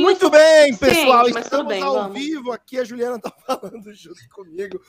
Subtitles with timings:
[0.00, 1.28] Muito bem, pessoal.
[1.28, 2.18] Estamos bem, ao vamos.
[2.18, 2.78] vivo aqui.
[2.78, 4.80] A Juliana está falando junto comigo.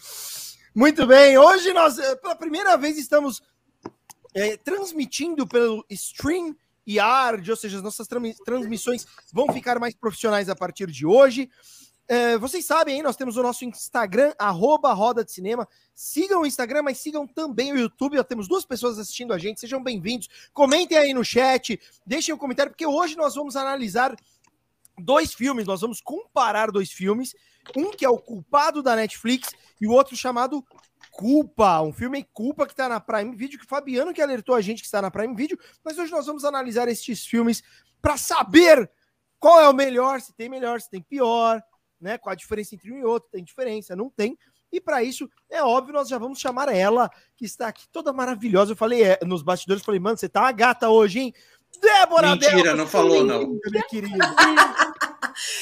[0.73, 1.37] Muito bem.
[1.37, 3.41] Hoje nós, eh, pela primeira vez, estamos
[4.33, 6.55] é, transmitindo pelo Stream
[6.87, 8.07] Yard, ou seja, as nossas
[8.43, 11.49] transmissões vão ficar mais profissionais a partir de hoje.
[12.05, 15.67] É, vocês sabem, hein, nós temos o nosso Instagram, arroba Roda de Cinema.
[15.95, 18.17] Sigam o Instagram, mas sigam também o YouTube.
[18.17, 19.61] Nós temos duas pessoas assistindo a gente.
[19.61, 20.27] Sejam bem-vindos.
[20.53, 24.13] Comentem aí no chat, deixem um comentário, porque hoje nós vamos analisar
[24.97, 25.67] dois filmes.
[25.67, 27.35] Nós vamos comparar dois filmes.
[27.75, 29.49] Um que é o Culpado da Netflix
[29.79, 30.63] e o outro chamado
[31.11, 34.61] Culpa, um filme Culpa que está na Prime Video, que o Fabiano que alertou a
[34.61, 35.57] gente que está na Prime Video.
[35.83, 37.63] Mas hoje nós vamos analisar estes filmes
[38.01, 38.89] para saber
[39.39, 41.61] qual é o melhor, se tem melhor, se tem pior
[42.03, 42.17] né?
[42.17, 43.29] Qual a diferença entre um e outro?
[43.31, 43.95] Tem diferença?
[43.95, 44.37] Não tem.
[44.71, 48.73] E para isso, é óbvio, nós já vamos chamar ela, que está aqui toda maravilhosa.
[48.73, 51.33] Eu falei é, nos bastidores, falei, mano, você tá uma gata hoje, hein?
[51.81, 53.59] Débora Mentira, Débora, não falou, não.
[53.69, 54.35] Minha querida.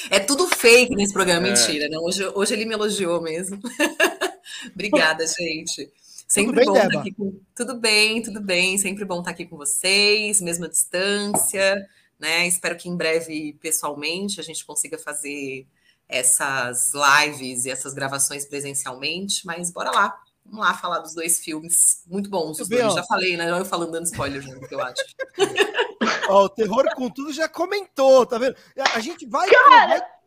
[0.10, 1.52] É tudo fake nesse programa, é.
[1.52, 1.88] mentira.
[1.90, 2.04] Não?
[2.04, 3.60] Hoje, hoje ele me elogiou mesmo.
[4.74, 5.92] Obrigada, gente.
[6.28, 7.40] Sempre tudo bem, bom estar aqui com...
[7.56, 8.78] Tudo bem, tudo bem.
[8.78, 11.88] Sempre bom estar aqui com vocês, mesma distância,
[12.20, 12.48] né?
[12.48, 15.68] Espero que em breve, pessoalmente, a gente consiga fazer
[16.08, 20.18] essas lives e essas gravações presencialmente, mas bora lá.
[20.46, 22.60] Vamos lá falar dos dois filmes muito bons.
[22.60, 22.94] Os dois.
[22.94, 23.50] Já falei, né?
[23.50, 25.04] Eu falando dando spoiler junto, eu acho.
[26.30, 28.56] Ó, o Terror com Tudo já comentou, tá vendo?
[28.96, 29.50] A gente vai.
[29.50, 30.22] Cara!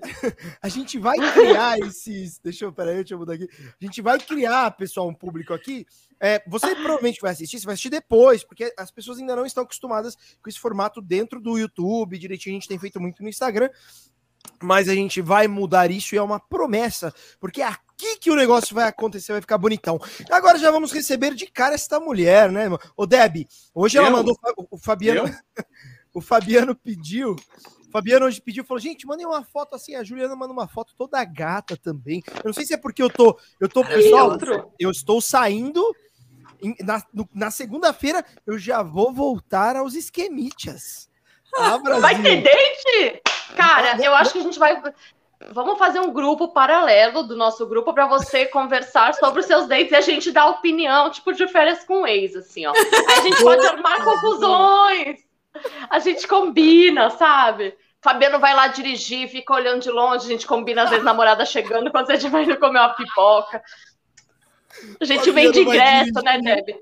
[0.62, 2.38] A gente vai criar esses.
[2.38, 3.48] Deixa eu, peraí, deixa eu mudar aqui.
[3.80, 5.86] A gente vai criar, pessoal, um público aqui.
[6.18, 9.62] É, você provavelmente vai assistir, você vai assistir depois, porque as pessoas ainda não estão
[9.62, 12.18] acostumadas com esse formato dentro do YouTube.
[12.18, 13.68] Direitinho, a gente tem feito muito no Instagram
[14.62, 18.36] mas a gente vai mudar isso e é uma promessa, porque é aqui que o
[18.36, 20.00] negócio vai acontecer, vai ficar bonitão.
[20.30, 22.68] Agora já vamos receber de cara esta mulher, né?
[22.96, 24.36] Ô Deb, hoje ela mandou
[24.70, 25.22] o Fabiano,
[26.14, 27.36] o Fabiano pediu,
[27.88, 30.94] o Fabiano hoje pediu, falou: "Gente, mandem uma foto assim, a Juliana manda uma foto
[30.96, 32.22] toda gata também".
[32.36, 34.36] Eu não sei se é porque eu tô, eu tô pessoal,
[34.78, 35.84] eu estou saindo
[36.84, 37.02] na,
[37.34, 41.08] na segunda-feira eu já vou voltar aos esquemitas.
[41.52, 43.22] Ah, vai ter date?
[43.56, 44.80] Cara, eu acho que a gente vai.
[45.52, 49.92] Vamos fazer um grupo paralelo do nosso grupo para você conversar sobre os seus dates
[49.92, 52.72] e a gente dar opinião, tipo de férias com ex, assim, ó.
[52.72, 55.20] A gente pode armar confusões.
[55.88, 57.74] A gente combina, sabe?
[58.02, 61.90] Fabiano vai lá dirigir, fica olhando de longe, a gente combina às vezes namorada chegando
[61.90, 63.62] quando a gente vai comer uma pipoca.
[65.00, 66.76] A gente vem de ingresso, né, Deb?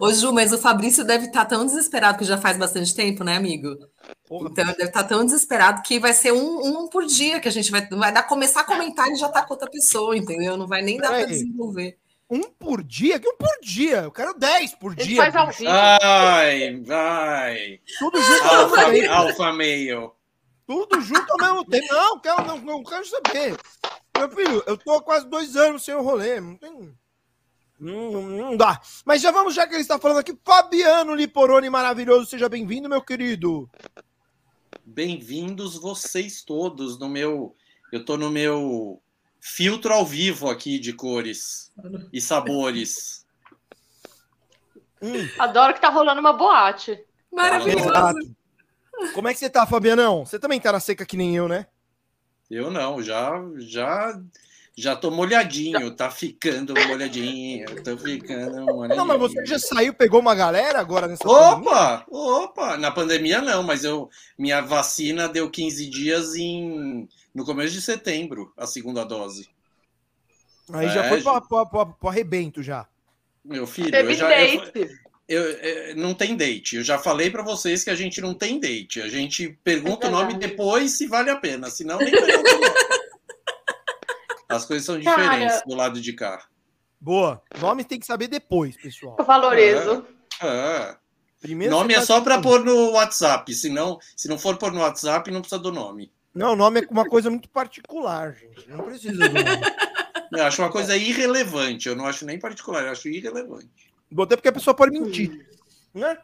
[0.00, 3.22] Ô, Ju, mas o Fabrício deve estar tá tão desesperado, que já faz bastante tempo,
[3.22, 3.76] né, amigo?
[4.34, 7.46] Porra, então, deve estar tá tão desesperado que vai ser um, um por dia que
[7.46, 10.56] a gente vai, vai dar, começar a comentar e já tá com outra pessoa, entendeu?
[10.56, 11.96] Não vai nem dar para desenvolver.
[12.28, 13.20] Um por dia?
[13.20, 13.98] Que um por dia?
[13.98, 15.22] Eu quero dez por dia.
[15.22, 15.70] Faz ao vivo.
[15.70, 17.80] Ai, vai.
[17.96, 20.12] Tudo junto alfa, ao mesmo Alfa meio.
[20.66, 21.86] Tudo junto ao mesmo tempo.
[21.94, 23.56] Não, quero, não, não quero saber.
[24.18, 26.40] Meu filho, eu tô há quase dois anos sem o rolê.
[26.40, 26.92] Não tem.
[27.78, 28.80] Não, não dá.
[29.04, 33.02] Mas já vamos, já que ele está falando aqui, Fabiano Liporoni, maravilhoso, seja bem-vindo, meu
[33.02, 33.70] querido.
[34.86, 37.56] Bem-vindos vocês todos no meu.
[37.90, 39.00] Eu tô no meu
[39.40, 41.72] filtro ao vivo aqui de cores
[42.12, 43.26] e sabores.
[45.00, 45.26] Hum.
[45.38, 47.02] Adoro que tá rolando uma boate.
[47.32, 48.36] Maravilhoso.
[49.14, 50.26] Como é que você tá, Fabianão?
[50.26, 51.66] Você também tá na seca que nem eu, né?
[52.50, 54.20] Eu não, já já
[54.76, 58.96] já tô molhadinho, tá ficando molhadinho, tô ficando molhadinho.
[58.96, 61.98] Não, mas você já saiu, pegou uma galera agora nessa Opa!
[61.98, 62.04] Pandemia?
[62.10, 62.76] Opa!
[62.76, 68.52] Na pandemia não, mas eu minha vacina deu 15 dias em no começo de setembro,
[68.56, 69.48] a segunda dose.
[70.72, 72.86] Aí é, já foi para o arrebento já.
[73.44, 74.72] Meu filho, Teve eu já, date.
[75.28, 75.50] Eu, eu,
[75.88, 76.76] eu, não tem date.
[76.76, 79.00] Eu já falei para vocês que a gente não tem date.
[79.02, 82.60] A gente pergunta é o nome depois se vale a pena, senão nem pergunta o
[82.60, 82.74] nome.
[84.54, 85.64] As coisas são diferentes Cara...
[85.66, 86.44] do lado de cá.
[87.00, 87.42] Boa.
[87.60, 89.16] Nome tem que saber depois, pessoal.
[89.18, 90.06] Eu valorizo.
[90.42, 90.46] É.
[90.46, 90.96] é.
[91.40, 93.52] Primeiro nome é só para pôr no WhatsApp.
[93.54, 96.10] Se não, se não for pôr no WhatsApp, não precisa do nome.
[96.34, 98.68] Não, o nome é uma coisa muito particular, gente.
[98.68, 99.60] Não precisa do nome.
[100.32, 101.88] Eu acho uma coisa irrelevante.
[101.88, 103.92] Eu não acho nem particular, eu acho irrelevante.
[104.10, 105.30] Botei porque a pessoa pode mentir.
[105.94, 106.00] Hum.
[106.00, 106.18] Né?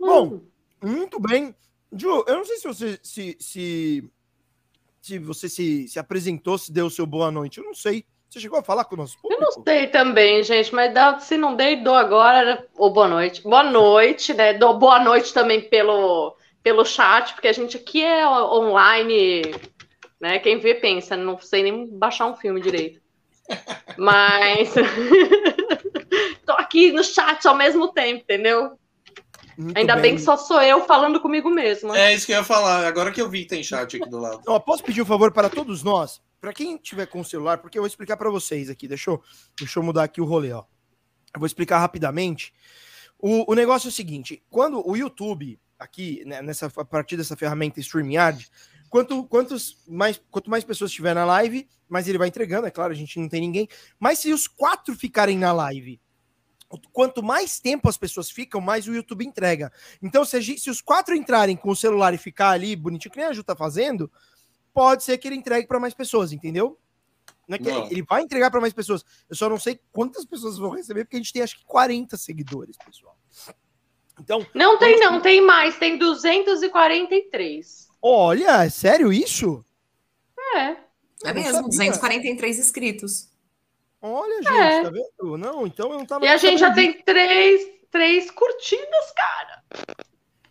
[0.00, 0.06] Hum.
[0.06, 0.40] Bom,
[0.82, 1.54] muito bem.
[1.90, 4.10] Ju, eu não sei se você se, se
[5.02, 7.58] se você se, se apresentou, se deu o seu boa noite.
[7.58, 8.06] Eu não sei.
[8.30, 9.42] Você chegou a falar com o nosso público?
[9.42, 12.66] Eu não sei também, gente, mas dá, se não dei, dou agora.
[12.78, 13.42] Ou boa noite.
[13.42, 14.54] Boa noite, né?
[14.54, 19.42] Dou boa noite também pelo, pelo chat, porque a gente aqui é online,
[20.20, 20.38] né?
[20.38, 23.02] Quem vê pensa, não sei nem baixar um filme direito.
[23.98, 24.72] Mas
[26.46, 28.78] tô aqui no chat ao mesmo tempo, entendeu?
[29.56, 30.02] Muito Ainda bem.
[30.02, 30.14] bem.
[30.16, 31.94] que só sou eu falando comigo mesmo.
[31.94, 32.86] É isso que eu ia falar.
[32.86, 34.42] Agora que eu vi que tem chat aqui do lado.
[34.48, 36.20] Ó, posso pedir um favor para todos nós?
[36.40, 38.88] Para quem tiver com o celular, porque eu vou explicar para vocês aqui.
[38.88, 39.22] Deixa eu,
[39.56, 40.64] deixa eu mudar aqui o rolê, ó.
[41.32, 42.52] Eu vou explicar rapidamente.
[43.16, 47.36] O, o negócio é o seguinte: quando o YouTube, aqui, né, nessa, a partir dessa
[47.36, 48.50] ferramenta StreamYard,
[48.90, 52.66] quanto, quantos mais, quanto mais pessoas estiver na live, mais ele vai entregando.
[52.66, 53.68] É claro, a gente não tem ninguém.
[54.00, 56.00] Mas se os quatro ficarem na live
[56.92, 59.72] quanto mais tempo as pessoas ficam, mais o YouTube entrega.
[60.02, 63.18] Então, se, gente, se, os quatro entrarem com o celular e ficar ali bonitinho, que
[63.18, 64.10] nem a Ju tá fazendo,
[64.72, 66.78] pode ser que ele entregue para mais pessoas, entendeu?
[67.46, 67.86] Não é que não.
[67.90, 69.04] Ele vai entregar para mais pessoas.
[69.28, 72.16] Eu só não sei quantas pessoas vão receber, porque a gente tem acho que 40
[72.16, 73.16] seguidores, pessoal.
[74.20, 74.46] Então.
[74.54, 77.88] Não tem, não, tem mais, tem 243.
[78.00, 79.64] Olha, é sério isso?
[80.56, 80.76] É.
[81.24, 83.31] É mesmo, 243 inscritos.
[84.02, 84.82] Olha, gente, é.
[84.82, 85.38] tá vendo?
[85.38, 86.24] Não, então eu não tava.
[86.24, 89.62] E a gente já tem três, três curtidas, cara.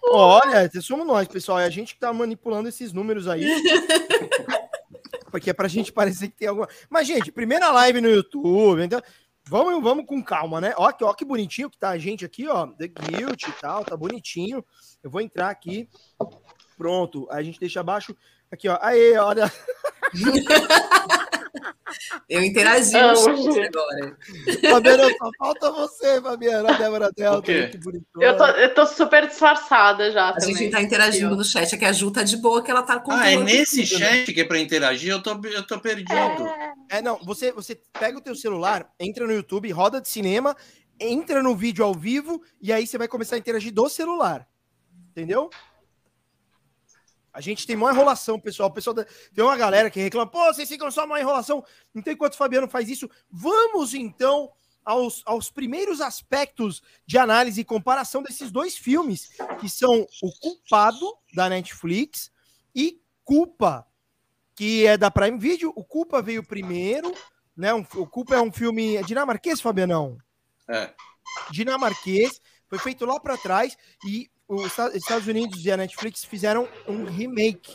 [0.03, 1.59] Olha, somos nós, pessoal.
[1.59, 3.45] É a gente que tá manipulando esses números aí.
[5.29, 6.67] Porque é pra gente parecer que tem alguma.
[6.89, 9.01] Mas, gente, primeira live no YouTube, então.
[9.43, 10.73] Vamos, vamos com calma, né?
[10.77, 12.67] Ó, que, ó que bonitinho que tá a gente aqui, ó.
[12.67, 14.63] The Guilt e tal, tá bonitinho.
[15.03, 15.89] Eu vou entrar aqui.
[16.77, 17.27] Pronto.
[17.29, 18.15] Aí a gente deixa abaixo.
[18.49, 18.77] Aqui, ó.
[18.81, 19.51] Aê, olha.
[22.29, 24.17] Eu interagi no chat agora.
[24.69, 26.73] Fabiana, só falta você, Fabiana.
[26.73, 27.79] A Débora Delta, que
[28.19, 30.29] eu tô, eu tô super disfarçada já.
[30.29, 30.55] A também.
[30.55, 32.99] gente tá interagindo no chat, é que a Ju tá de boa, que ela tá
[32.99, 33.11] com.
[33.11, 34.05] Ah, é nesse tudo, né?
[34.05, 34.33] chat né?
[34.33, 35.11] que é pra interagir?
[35.11, 36.13] Eu tô, eu tô perdido.
[36.13, 40.55] É, é, não, você, você pega o teu celular, entra no YouTube, roda de cinema,
[40.99, 44.47] entra no vídeo ao vivo, e aí você vai começar a interagir do celular.
[45.11, 45.49] Entendeu?
[47.33, 48.69] A gente tem maior enrolação, pessoal.
[48.69, 49.05] O pessoal da...
[49.33, 51.63] Tem uma galera que reclama, pô, vocês ficam só maior enrolação.
[51.95, 54.51] Então, enquanto o Fabiano faz isso, vamos então
[54.83, 59.29] aos, aos primeiros aspectos de análise e comparação desses dois filmes,
[59.59, 62.31] que são O Culpado, da Netflix,
[62.75, 63.87] e Culpa,
[64.55, 65.71] que é da Prime Video.
[65.75, 67.13] O Culpa veio primeiro,
[67.55, 67.73] né?
[67.73, 70.17] O Culpa é um filme é dinamarquês, Fabianão?
[70.67, 70.93] É.
[71.49, 77.05] Dinamarquês, foi feito lá para trás e os Estados Unidos e a Netflix fizeram um
[77.05, 77.73] remake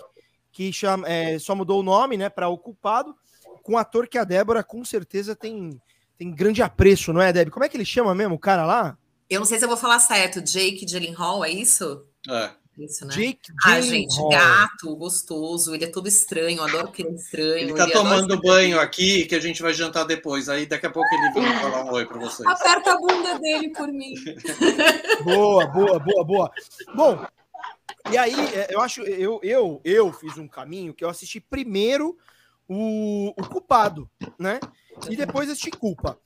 [0.52, 3.14] que chama, é, só mudou o nome, né, para O Culpado,
[3.62, 5.80] com um ator que a Débora com certeza tem,
[6.18, 7.50] tem grande apreço, não é, Deb?
[7.50, 8.98] Como é que ele chama mesmo, o cara lá?
[9.28, 12.06] Eu não sei se eu vou falar certo, Jake Gyllenhaal, é isso?
[12.28, 12.50] É.
[12.78, 13.14] Isso, né?
[13.14, 17.56] Jake ah, gente, gato, gostoso, ele é todo estranho, adoro que ele é estranho.
[17.56, 20.48] Ele tá ele tomando banho aqui, que a gente vai jantar depois.
[20.50, 22.46] Aí daqui a pouco ele vem falar um oi para vocês.
[22.46, 24.12] Aperta a bunda dele por mim.
[25.24, 26.50] boa, boa, boa, boa.
[26.94, 27.26] Bom,
[28.12, 32.18] e aí é, eu acho, eu, eu, eu fiz um caminho que eu assisti primeiro
[32.68, 34.60] o, o culpado, né?
[35.08, 36.18] E depois assisti culpa.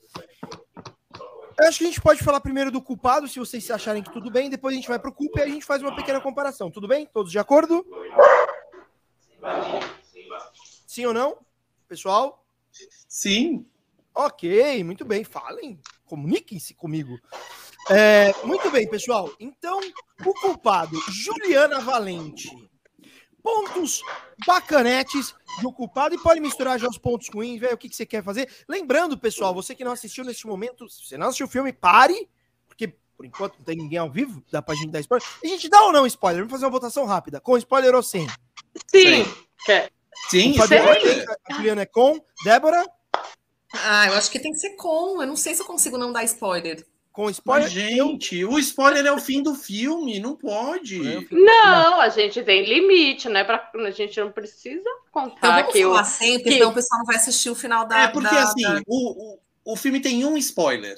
[1.61, 4.31] Eu acho que a gente pode falar primeiro do culpado, se vocês acharem que tudo
[4.31, 6.71] bem, depois a gente vai para o culpa e a gente faz uma pequena comparação.
[6.71, 7.05] Tudo bem?
[7.05, 7.87] Todos de acordo?
[10.87, 11.37] Sim ou não?
[11.87, 12.43] Pessoal?
[13.07, 13.67] Sim.
[14.15, 15.23] Ok, muito bem.
[15.23, 17.21] Falem, comuniquem-se comigo.
[17.91, 19.31] É, muito bem, pessoal.
[19.39, 19.81] Então,
[20.25, 22.69] o culpado, Juliana Valente
[23.43, 24.03] pontos
[24.47, 28.07] bacanetes do culpado e pode misturar já os pontos ruins, ver o que, que você
[28.07, 28.49] quer fazer.
[28.69, 32.29] Lembrando, pessoal, você que não assistiu neste momento, se você não assistiu o filme, pare,
[32.69, 35.27] porque por enquanto não tem ninguém ao vivo, dá pra gente dar spoiler.
[35.43, 36.41] A gente dá ou não spoiler?
[36.41, 38.27] Vamos fazer uma votação rápida, com spoiler ou sem?
[38.87, 39.25] Sim.
[40.29, 40.55] Sim, sim.
[41.49, 42.19] A Juliana é com.
[42.44, 42.85] Débora?
[43.73, 45.20] Ah, eu acho que tem que ser com.
[45.20, 46.85] Eu não sei se eu consigo não dar spoiler.
[47.20, 47.65] Com spoiler.
[47.65, 51.06] Mas, gente, o spoiler é o fim do filme, não pode.
[51.06, 53.44] É não, a gente tem limite, né?
[53.44, 56.53] Pra, a gente não precisa contar então, vamos que falar sempre, que...
[56.55, 58.05] senão o pessoal não vai assistir o final da.
[58.05, 58.81] É porque da, assim, da...
[58.86, 60.96] O, o, o filme tem um spoiler.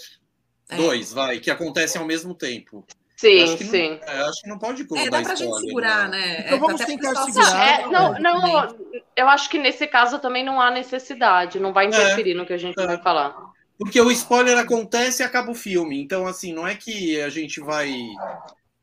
[0.68, 0.76] É.
[0.76, 2.86] Dois, vai, que acontecem ao mesmo tempo.
[3.16, 4.00] Sim, sim.
[4.06, 6.18] Não, é, acho que não pode É, dá pra spoiler, gente segurar, né?
[6.18, 6.40] né?
[6.44, 7.80] Então é, vamos tentar segurar.
[7.80, 8.76] É, não, não,
[9.16, 12.58] eu acho que nesse caso também não há necessidade, não vai interferir no que a
[12.58, 13.51] gente vai falar.
[13.78, 16.00] Porque o spoiler acontece e acaba o filme.
[16.00, 17.92] Então, assim, não é que a gente vai.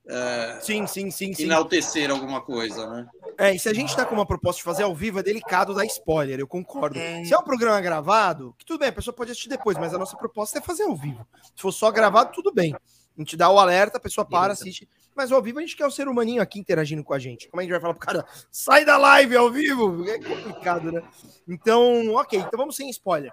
[0.07, 1.43] É, sim, sim, sim, sim.
[1.43, 3.07] Enaltecer alguma coisa, né?
[3.37, 5.73] É, e se a gente tá com uma proposta de fazer ao vivo, é delicado
[5.73, 6.99] dar spoiler, eu concordo.
[6.99, 7.23] É.
[7.23, 9.97] Se é um programa gravado, que tudo bem, a pessoa pode assistir depois, mas a
[9.97, 11.25] nossa proposta é fazer ao vivo.
[11.55, 12.73] Se for só gravado, tudo bem.
[12.75, 14.89] A gente dá o alerta, a pessoa para, assiste.
[15.15, 17.49] Mas ao vivo a gente quer o ser humaninho aqui interagindo com a gente.
[17.49, 20.09] Como é que a gente vai falar pro cara, sai da live ao vivo?
[20.09, 21.03] É complicado, né?
[21.47, 23.31] Então, ok, então vamos sem spoiler.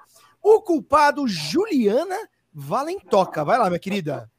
[0.49, 2.17] O culpado, Juliana
[2.55, 3.45] Valentoca.
[3.45, 4.31] Vai lá, minha querida.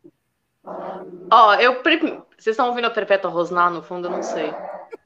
[0.63, 1.83] Ó, oh, eu.
[1.83, 4.07] Vocês estão ouvindo a Perpétua Rosnar no fundo?
[4.07, 4.53] Eu não sei.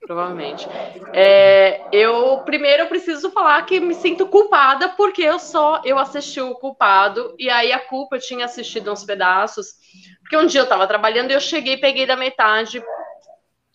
[0.06, 0.70] Provavelmente.
[1.12, 6.40] É, eu primeiro eu preciso falar que me sinto culpada porque eu só eu assisti
[6.40, 9.74] o culpado e aí a culpa eu tinha assistido uns pedaços
[10.22, 12.84] Porque um dia eu estava trabalhando e eu cheguei, peguei da metade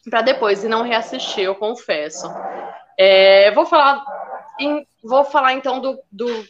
[0.09, 2.28] para depois e não reassistir, eu confesso.
[2.97, 4.04] É, vou falar,
[4.61, 6.47] em, vou falar então do, do,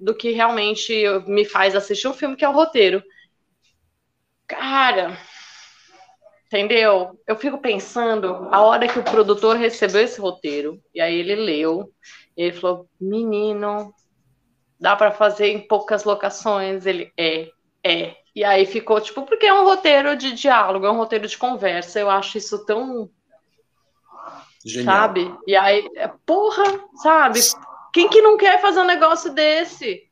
[0.00, 3.02] do que realmente me faz assistir um filme, que é o roteiro.
[4.46, 5.16] Cara,
[6.46, 7.20] entendeu?
[7.26, 11.92] Eu fico pensando a hora que o produtor recebeu esse roteiro e aí ele leu,
[12.36, 13.94] e ele falou: "Menino,
[14.80, 16.86] dá para fazer em poucas locações".
[16.86, 17.48] Ele é,
[17.84, 18.16] é.
[18.34, 22.00] E aí ficou tipo, porque é um roteiro de diálogo, é um roteiro de conversa.
[22.00, 23.10] Eu acho isso tão
[24.64, 24.94] Genial.
[24.94, 25.34] sabe?
[25.46, 25.88] E aí,
[26.24, 26.64] porra,
[27.02, 27.40] sabe?
[27.92, 30.02] Quem que não quer fazer um negócio desse?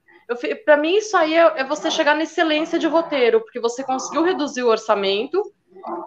[0.64, 4.22] Para mim, isso aí é, é, você chegar na excelência de roteiro, porque você conseguiu
[4.22, 5.42] reduzir o orçamento.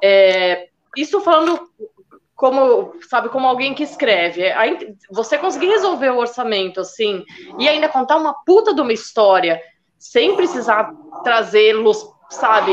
[0.04, 1.70] É, isso falando
[2.36, 4.52] como, sabe, como alguém que escreve.
[4.52, 7.24] Aí, você conseguir resolver o orçamento, assim,
[7.58, 9.62] e ainda contar uma puta de uma história,
[9.98, 10.92] sem precisar
[11.24, 12.72] trazer luz, sabe,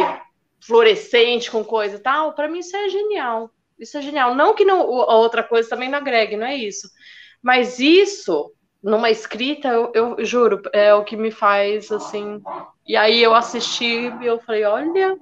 [0.61, 3.51] fluorescente com coisa e tal, para mim isso é genial.
[3.79, 4.35] Isso é genial.
[4.35, 6.89] Não que não, a outra coisa também não agregue, não é isso.
[7.43, 8.53] Mas isso
[8.83, 12.41] numa escrita, eu, eu, juro, é o que me faz assim.
[12.87, 15.17] E aí eu assisti e eu falei, olha,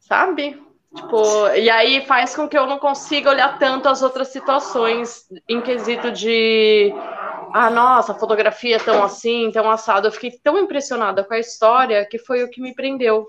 [0.00, 0.60] sabe?
[0.94, 5.60] Tipo, e aí faz com que eu não consiga olhar tanto as outras situações em
[5.60, 6.92] quesito de
[7.54, 10.06] ah, nossa, a fotografia é tão assim, tão assado.
[10.06, 13.26] Eu fiquei tão impressionada com a história que foi o que me prendeu.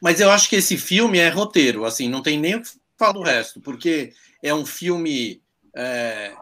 [0.00, 3.12] Mas eu acho que esse filme é roteiro, assim, não tem nem o que falar
[3.12, 4.12] do resto, porque
[4.42, 5.42] é um filme
[5.74, 6.32] é,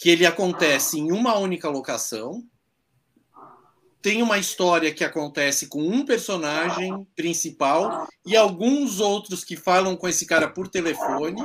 [0.00, 2.42] que ele acontece em uma única locação.
[4.00, 10.08] Tem uma história que acontece com um personagem principal e alguns outros que falam com
[10.08, 11.42] esse cara por telefone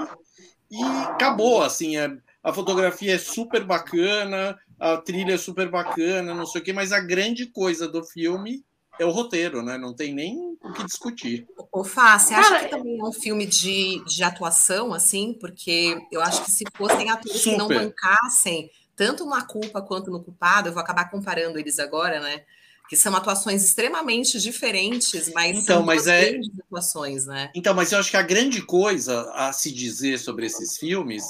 [0.71, 6.45] e acabou assim, a, a fotografia é super bacana, a trilha é super bacana, não
[6.45, 8.64] sei o que, mas a grande coisa do filme
[8.99, 9.77] é o roteiro, né?
[9.77, 11.47] Não tem nem o que discutir.
[11.71, 15.33] Ô, Fá, você acha Cara, que também é um filme de, de atuação, assim?
[15.39, 17.51] Porque eu acho que se fossem atores super.
[17.51, 22.19] que não bancassem tanto na culpa quanto no culpado, eu vou acabar comparando eles agora,
[22.19, 22.43] né?
[22.87, 26.31] Que são atuações extremamente diferentes, mas então, são mas é...
[26.31, 27.51] grandes atuações, né?
[27.53, 31.23] Então, mas eu acho que a grande coisa a se dizer sobre esses filmes.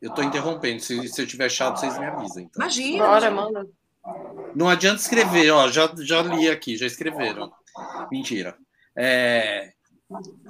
[0.00, 2.42] Eu estou interrompendo, se, se eu tiver chato, vocês me avisam.
[2.42, 2.62] Então.
[2.62, 3.04] Imagina.
[3.04, 3.68] Bora, mano.
[4.54, 7.52] Não adianta escrever, ó, já, já li aqui, já escreveram.
[8.10, 8.56] Mentira.
[8.96, 9.72] É,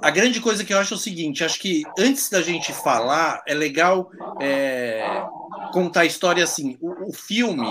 [0.01, 3.43] a grande coisa que eu acho é o seguinte: acho que antes da gente falar,
[3.45, 5.03] é legal é,
[5.73, 6.77] contar a história assim.
[6.81, 7.67] O, o, filme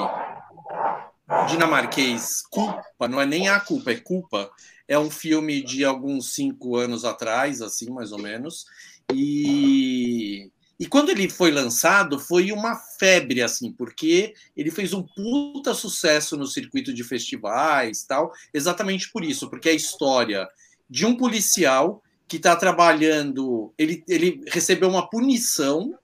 [1.48, 4.50] dinamarquês Culpa, não é nem a culpa, é Culpa,
[4.86, 8.66] é um filme de alguns cinco anos atrás, assim, mais ou menos.
[9.12, 15.74] E e quando ele foi lançado, foi uma febre, assim, porque ele fez um puta
[15.74, 20.48] sucesso no circuito de festivais tal, exatamente por isso, porque a história
[20.88, 25.98] de um policial que está trabalhando, ele, ele recebeu uma punição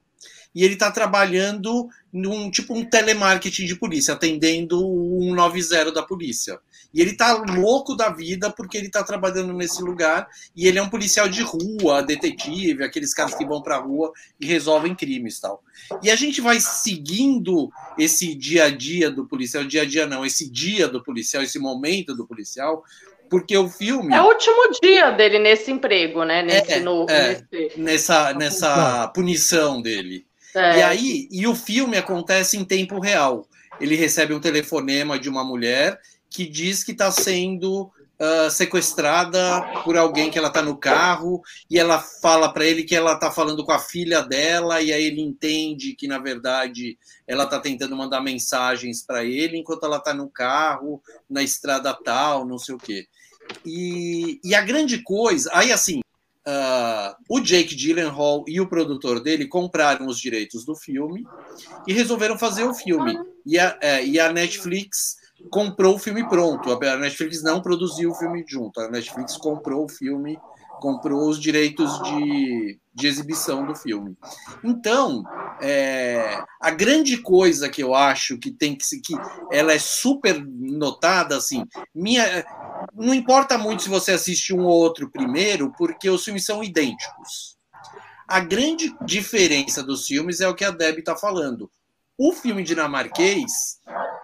[0.54, 6.61] e ele está trabalhando num tipo um telemarketing de polícia, atendendo o 190 da polícia.
[6.92, 10.82] E ele tá louco da vida porque ele tá trabalhando nesse lugar e ele é
[10.82, 15.61] um policial de rua, detetive, aqueles caras que vão pra rua e resolvem crimes tal.
[16.00, 17.68] E a gente vai seguindo
[17.99, 21.58] esse dia a dia do policial, dia a dia não, esse dia do policial, esse
[21.58, 22.84] momento do policial,
[23.28, 24.14] porque o filme.
[24.14, 26.42] É o último dia dele nesse emprego, né?
[26.42, 27.11] Nesse é, novo.
[27.11, 27.80] É, nesse...
[27.80, 30.25] Nessa, nessa punição dele.
[30.54, 30.78] É.
[30.78, 33.46] E aí, e o filme acontece em tempo real.
[33.80, 35.99] Ele recebe um telefonema de uma mulher
[36.30, 41.78] que diz que está sendo uh, sequestrada por alguém que ela está no carro e
[41.78, 45.20] ela fala para ele que ela está falando com a filha dela e aí ele
[45.20, 50.28] entende que na verdade ela está tentando mandar mensagens para ele enquanto ela está no
[50.28, 53.06] carro na estrada tal, não sei o quê.
[53.64, 56.00] E, e a grande coisa, aí assim,
[56.46, 61.24] uh, o Jake Gyllenhaal e o produtor dele compraram os direitos do filme
[61.86, 63.18] e resolveram fazer o filme.
[63.46, 65.16] E a, é, e a Netflix
[65.50, 66.70] comprou o filme pronto.
[66.72, 68.80] A Netflix não produziu o filme junto.
[68.80, 70.38] A Netflix comprou o filme,
[70.80, 74.16] comprou os direitos de, de exibição do filme.
[74.62, 75.24] Então,
[75.60, 79.14] é, a grande coisa que eu acho que tem que que
[79.50, 82.44] ela é super notada assim, minha
[82.94, 87.56] não importa muito se você assiste um ou outro primeiro, porque os filmes são idênticos.
[88.26, 91.70] A grande diferença dos filmes é o que a Deb está falando.
[92.16, 93.80] O filme dinamarquês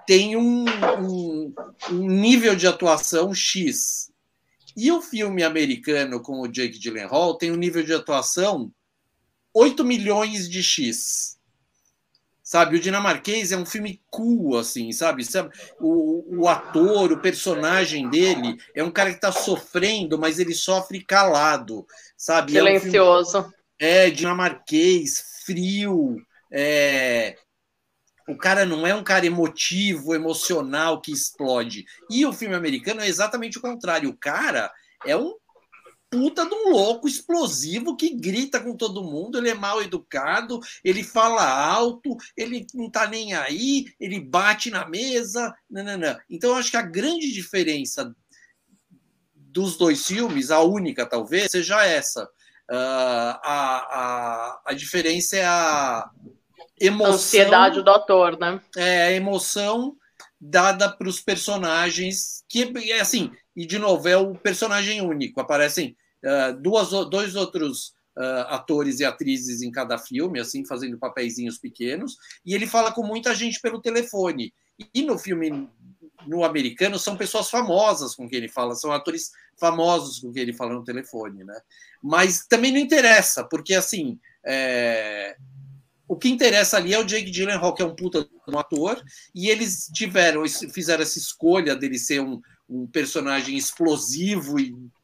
[0.06, 1.54] tem um, um,
[1.90, 4.10] um, nível de atuação X.
[4.76, 8.72] E o filme americano com o Jake Gyllenhaal tem um nível de atuação
[9.52, 11.36] 8 milhões de X.
[12.50, 12.74] sabe?
[12.74, 15.24] O dinamarquês é um filme cool, assim, sabe?
[15.24, 15.56] sabe?
[15.78, 21.00] O, o ator, o personagem dele é um cara que está sofrendo, mas ele sofre
[21.00, 22.50] calado, sabe?
[22.50, 23.38] Silencioso.
[23.38, 26.16] É, um filme, é dinamarquês, frio,
[26.52, 27.36] é,
[28.26, 31.84] o cara não é um cara emotivo, emocional que explode.
[32.10, 34.10] E o filme americano é exatamente o contrário.
[34.10, 34.72] O cara
[35.06, 35.34] é um
[36.10, 41.04] puta de um louco explosivo que grita com todo mundo, ele é mal educado, ele
[41.04, 45.54] fala alto, ele não tá nem aí, ele bate na mesa.
[45.70, 46.18] Não, não, não.
[46.28, 48.14] Então, eu acho que a grande diferença
[49.34, 52.24] dos dois filmes, a única talvez, seja essa.
[52.68, 56.10] Uh, a, a, a diferença é a
[56.80, 57.12] emoção.
[57.12, 58.60] A ansiedade do ator, né?
[58.76, 59.96] É, a emoção
[60.40, 65.40] dada para os personagens, que é assim, e de novo, é o personagem único.
[65.40, 71.58] Aparecem uh, duas, dois outros uh, atores e atrizes em cada filme, assim, fazendo papeizinhos
[71.58, 74.52] pequenos, e ele fala com muita gente pelo telefone.
[74.94, 75.68] E no filme
[76.26, 80.52] no americano são pessoas famosas com quem ele fala, são atores famosos com quem ele
[80.52, 81.58] fala no telefone, né?
[82.02, 85.36] Mas também não interessa, porque assim é...
[86.08, 89.02] o que interessa ali é o Jake Gyllenhaal, que é um puta um ator,
[89.34, 94.99] e eles tiveram, fizeram essa escolha dele ser um, um personagem explosivo e ah!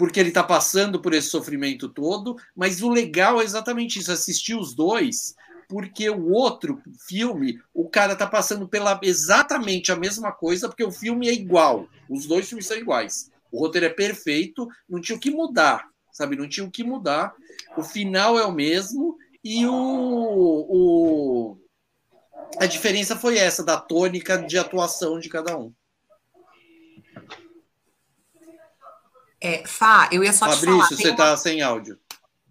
[0.00, 4.54] Porque ele está passando por esse sofrimento todo, mas o legal é exatamente isso, assistir
[4.54, 5.34] os dois,
[5.68, 10.90] porque o outro filme, o cara está passando pela exatamente a mesma coisa, porque o
[10.90, 13.30] filme é igual, os dois filmes são iguais.
[13.52, 16.34] O roteiro é perfeito, não tinha o que mudar, sabe?
[16.34, 17.34] Não tinha o que mudar.
[17.76, 21.58] O final é o mesmo e o, o
[22.58, 25.74] a diferença foi essa da tônica de atuação de cada um.
[29.40, 30.82] É, Fá, eu ia só Fabrício, te falar.
[30.82, 31.36] Fabrício, você está uma...
[31.36, 31.98] sem áudio.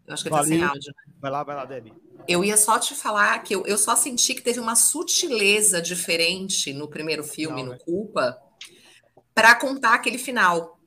[0.08, 0.94] Eu acho que está sem áudio.
[1.22, 1.94] Vai lá, vai lá, Debbie.
[2.28, 6.74] Eu ia só te falar que eu, eu só senti que teve uma sutileza diferente
[6.74, 7.80] no primeiro filme, Não, no né?
[7.86, 8.38] Culpa,
[9.34, 10.78] para contar aquele final.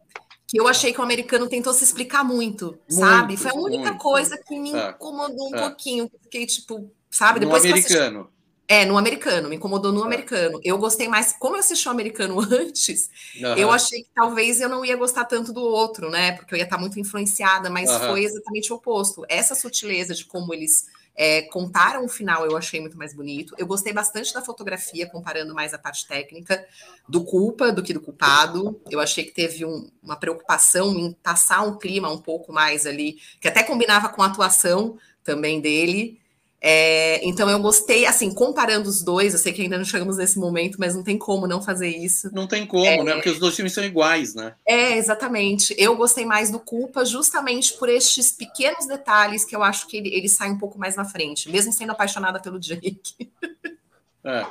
[0.46, 3.36] Que eu achei que o americano tentou se explicar muito, muito sabe?
[3.38, 4.02] Foi a única muito.
[4.02, 4.90] coisa que me é.
[4.90, 5.60] incomodou um é.
[5.60, 6.10] pouquinho.
[6.24, 7.40] Fiquei tipo, sabe?
[7.40, 8.30] Depois no americano.
[8.72, 10.06] É, no americano, me incomodou no é.
[10.06, 10.58] americano.
[10.64, 13.54] Eu gostei mais, como eu assisti o americano antes, uhum.
[13.54, 16.32] eu achei que talvez eu não ia gostar tanto do outro, né?
[16.32, 18.00] Porque eu ia estar muito influenciada, mas uhum.
[18.00, 19.26] foi exatamente o oposto.
[19.28, 23.54] Essa sutileza de como eles é, contaram o final eu achei muito mais bonito.
[23.58, 26.66] Eu gostei bastante da fotografia, comparando mais a parte técnica
[27.06, 28.80] do culpa do que do culpado.
[28.90, 33.18] Eu achei que teve um, uma preocupação em passar um clima um pouco mais ali,
[33.38, 36.21] que até combinava com a atuação também dele.
[36.64, 40.38] É, então eu gostei, assim, comparando os dois, eu sei que ainda não chegamos nesse
[40.38, 42.30] momento, mas não tem como não fazer isso.
[42.32, 43.14] Não tem como, é, né?
[43.14, 44.54] Porque os dois filmes são iguais, né?
[44.64, 45.74] É, exatamente.
[45.76, 50.14] Eu gostei mais do Culpa justamente por estes pequenos detalhes que eu acho que ele,
[50.14, 53.28] ele sai um pouco mais na frente, mesmo sendo apaixonada pelo Jake.
[54.24, 54.46] É.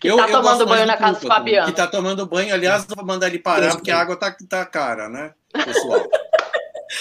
[0.00, 1.66] Que eu, tá eu tomando banho na casa do Fabiano.
[1.68, 5.08] Que tá tomando banho, aliás, vou mandar ele parar, porque a água tá, tá cara,
[5.08, 5.32] né,
[5.64, 6.04] pessoal?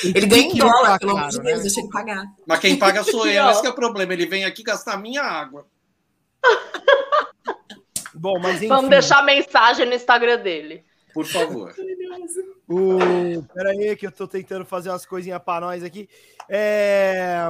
[0.03, 1.62] Ele ganha em dólar, pelo amor de Deus, né?
[1.62, 2.25] deixa ele pagar.
[2.45, 4.13] Mas quem paga sou eu, esse é o problema.
[4.13, 5.67] Ele vem aqui gastar minha água.
[8.13, 8.67] Bom, mas enfim.
[8.67, 10.84] Vamos deixar a mensagem no Instagram dele.
[11.13, 11.73] Por favor.
[12.67, 13.43] o...
[13.53, 16.10] Pera aí, que eu tô tentando fazer umas coisinhas para nós aqui.
[16.49, 17.45] É...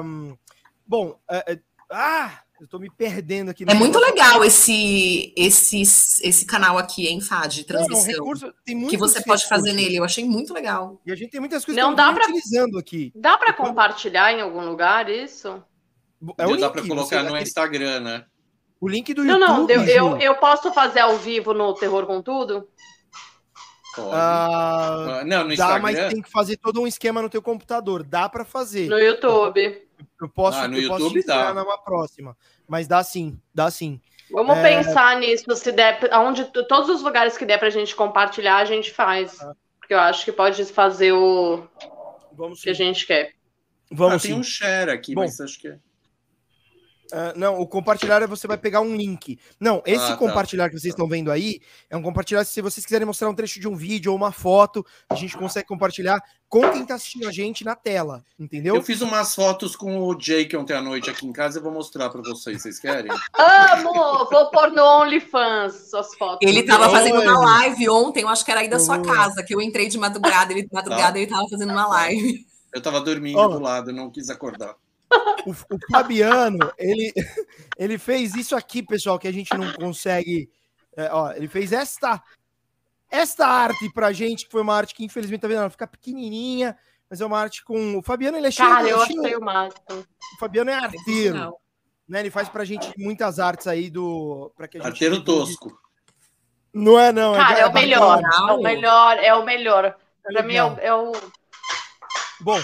[0.86, 1.53] Bom, é...
[1.53, 3.65] é ah, eu tô me perdendo aqui.
[3.67, 8.08] É muito legal esse, esse, esse canal aqui, hein, Fá, de transmissão.
[8.08, 9.97] Não, recurso, que você pode fazer nele.
[9.97, 11.02] Eu achei muito legal.
[11.06, 13.12] E a gente tem muitas coisas não que dá pra, utilizando aqui.
[13.13, 15.62] Dá para compartilhar em algum lugar isso?
[16.38, 18.26] É o dá para colocar no Instagram, né?
[18.80, 19.39] O link do YouTube.
[19.41, 22.69] Não, não, eu, eu, eu, posso fazer ao vivo no Terror com Tudo?
[23.97, 25.76] Ah, ah, não, no Instagram.
[25.76, 28.04] Dá, mas tem que fazer todo um esquema no teu computador.
[28.04, 28.88] Dá para fazer.
[28.88, 29.84] No YouTube.
[30.21, 31.54] Eu posso, ah, no eu YouTube posso dá.
[31.54, 32.38] numa próxima.
[32.67, 33.99] Mas dá sim, dá sim.
[34.32, 34.78] Vamos é...
[34.78, 38.65] pensar nisso, se der, onde todos os lugares que der para a gente compartilhar, a
[38.65, 39.39] gente faz.
[39.41, 39.54] Ah.
[39.80, 41.67] Porque eu acho que pode fazer o
[42.32, 43.34] Vamos que a gente quer.
[43.91, 44.39] Vamos ah, tem sim.
[44.39, 45.78] um share aqui, Bom, mas acho que é.
[47.11, 49.37] Uh, não, o compartilhar é você vai pegar um link.
[49.59, 50.17] Não, esse ah, tá.
[50.17, 52.43] compartilhar que vocês estão vendo aí é um compartilhar.
[52.43, 55.67] Se vocês quiserem mostrar um trecho de um vídeo ou uma foto, a gente consegue
[55.67, 58.75] compartilhar com quem está assistindo a gente na tela, entendeu?
[58.75, 61.71] Eu fiz umas fotos com o Jake ontem à noite aqui em casa, eu vou
[61.71, 62.61] mostrar para vocês.
[62.61, 63.11] Vocês querem?
[63.33, 64.29] Amo!
[64.29, 66.47] Vou pôr no OnlyFans suas fotos.
[66.47, 69.53] Ele estava fazendo uma live ontem, eu acho que era aí da sua casa, que
[69.53, 71.17] eu entrei de madrugada, ele de madrugada tá.
[71.17, 72.45] ele estava fazendo uma live.
[72.71, 73.47] Eu estava dormindo oh.
[73.47, 74.75] do lado, não quis acordar.
[75.45, 77.13] O, o, Fabiano, ele,
[77.78, 80.49] ele fez isso aqui, pessoal, que a gente não consegue.
[80.95, 82.23] É, ó, ele fez esta
[83.13, 86.76] esta arte pra gente, que foi uma arte que infelizmente tá vendo, ela fica pequenininha,
[87.08, 87.97] mas é uma arte com.
[87.97, 88.67] O Fabiano, ele é cheio.
[88.67, 89.84] Cara, eu achei o máximo.
[90.36, 91.56] O Fabiano é arteiro.
[92.08, 92.21] Né?
[92.21, 94.52] Ele faz pra gente muitas artes aí do.
[94.56, 95.80] Pra que a gente Arteiro tosco.
[96.73, 97.36] Não é, não.
[97.36, 98.21] É Cara, é, é o melhor.
[98.23, 99.86] É o melhor, é o melhor.
[100.26, 101.12] É pra mim é o, é o.
[102.41, 102.60] Bom,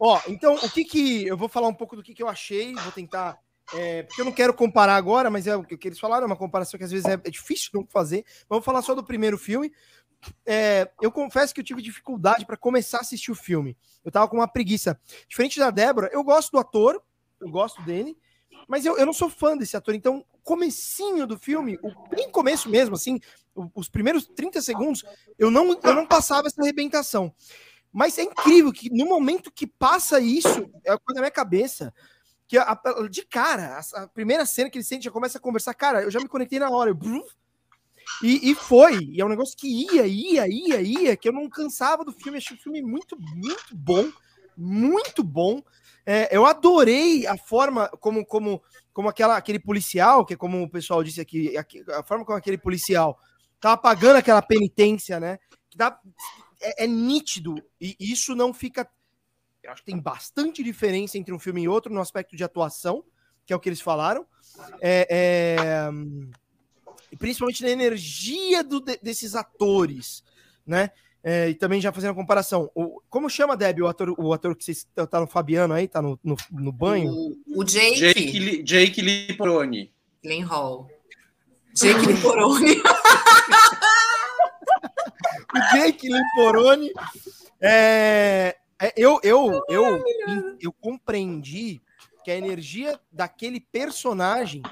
[0.00, 1.26] ó, então o que que.
[1.26, 3.38] Eu vou falar um pouco do que, que eu achei, vou tentar.
[3.74, 6.36] É, porque eu não quero comparar agora, mas é o que eles falaram, é uma
[6.36, 8.24] comparação que às vezes é, é difícil não fazer.
[8.48, 9.72] Vamos falar só do primeiro filme.
[10.44, 13.76] É, eu confesso que eu tive dificuldade para começar a assistir o filme.
[14.04, 14.98] Eu tava com uma preguiça.
[15.28, 17.02] Diferente da Débora, eu gosto do ator,
[17.40, 18.16] eu gosto dele,
[18.68, 22.68] mas eu, eu não sou fã desse ator, então, comecinho do filme, o bem começo
[22.68, 23.20] mesmo, assim,
[23.74, 25.04] os primeiros 30 segundos,
[25.38, 27.34] eu não, eu não passava essa arrebentação.
[27.96, 31.94] Mas é incrível que no momento que passa isso, é uma coisa na minha cabeça,
[32.46, 35.40] que a, a, de cara, a, a, primeira cena que ele sente, já começa a
[35.40, 36.98] conversar, cara, eu já me conectei na hora, eu,
[38.22, 41.48] e, e foi, e é um negócio que ia, ia, ia, ia, que eu não
[41.48, 44.12] cansava do filme, achei o filme muito, muito bom,
[44.54, 45.62] muito bom,
[46.04, 50.70] é, eu adorei a forma como, como, como aquela, aquele policial, que é como o
[50.70, 53.18] pessoal disse aqui, a, forma como aquele policial
[53.58, 55.38] tava pagando aquela penitência, né?
[55.70, 55.98] Que dá,
[56.60, 58.88] é, é nítido, e isso não fica.
[59.62, 63.04] Eu acho que tem bastante diferença entre um filme e outro no aspecto de atuação,
[63.44, 64.26] que é o que eles falaram.
[64.80, 65.90] É, é,
[67.18, 70.22] principalmente na energia do, desses atores,
[70.66, 70.90] né?
[71.22, 72.70] É, e também já fazendo a comparação.
[72.72, 76.00] O, como chama, Deb, o ator, o ator que você tá no Fabiano aí, tá
[76.00, 77.10] no, no, no banho?
[77.10, 77.96] O, o Jake.
[77.96, 79.92] Jake, Jake Liporoni.
[80.46, 80.88] Hall.
[81.74, 82.80] Jake Liporoni.
[85.56, 86.92] o Jake Liporoni.
[87.60, 90.04] É, é, eu, eu, eu,
[90.60, 91.80] eu, compreendi
[92.24, 94.62] que a energia daquele personagem,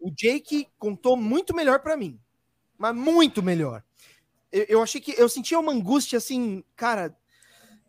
[0.00, 2.20] o Jake contou muito melhor para mim.
[2.78, 3.82] Mas muito melhor
[4.56, 7.14] eu, eu achei que eu sentia uma angústia assim, cara,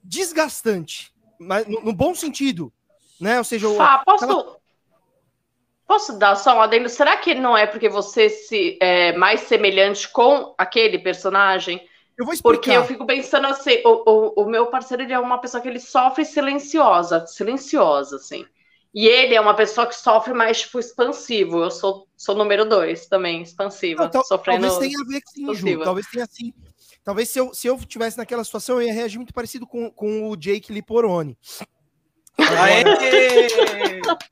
[0.04, 2.72] desgastante, mas no, no bom sentido,
[3.20, 3.38] né?
[3.38, 4.58] Ou seja, ah, posso
[5.88, 6.90] Posso dar só um adendo?
[6.90, 11.82] Será que não é porque você se é mais semelhante com aquele personagem?
[12.18, 12.58] Eu vou explicar.
[12.58, 15.68] Porque eu fico pensando assim, o, o, o, meu parceiro ele é uma pessoa que
[15.68, 18.46] ele sofre silenciosa, silenciosa, assim.
[18.94, 21.64] E ele é uma pessoa que sofre mais, tipo, expansivo.
[21.64, 24.10] Eu sou, sou número dois também, expansiva.
[24.12, 25.84] Não, sofrendo talvez tenha a ver com Ju.
[25.84, 26.54] Talvez tenha assim.
[27.04, 30.30] Talvez se eu, se eu tivesse naquela situação, eu ia reagir muito parecido com, com
[30.30, 31.38] o Jake Liporoni.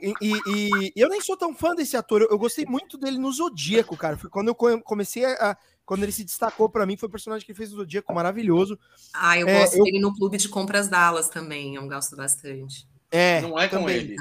[0.00, 2.22] E, e, e, eu nem sou tão fã desse ator.
[2.22, 4.16] Eu, eu, gostei muito dele no Zodíaco, cara.
[4.16, 5.58] Foi quando eu comecei a.
[5.84, 8.78] Quando ele se destacou para mim, foi o personagem que ele fez no Zodíaco maravilhoso.
[9.12, 9.84] Ah, eu é, gosto eu...
[9.84, 11.74] dele no Clube de Compras Dallas também.
[11.74, 12.88] Eu gosto bastante.
[13.10, 13.96] É, não é com também.
[13.96, 14.16] ele.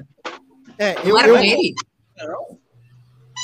[0.78, 1.76] É, eu, não era eu, com ele?
[2.18, 2.60] Não.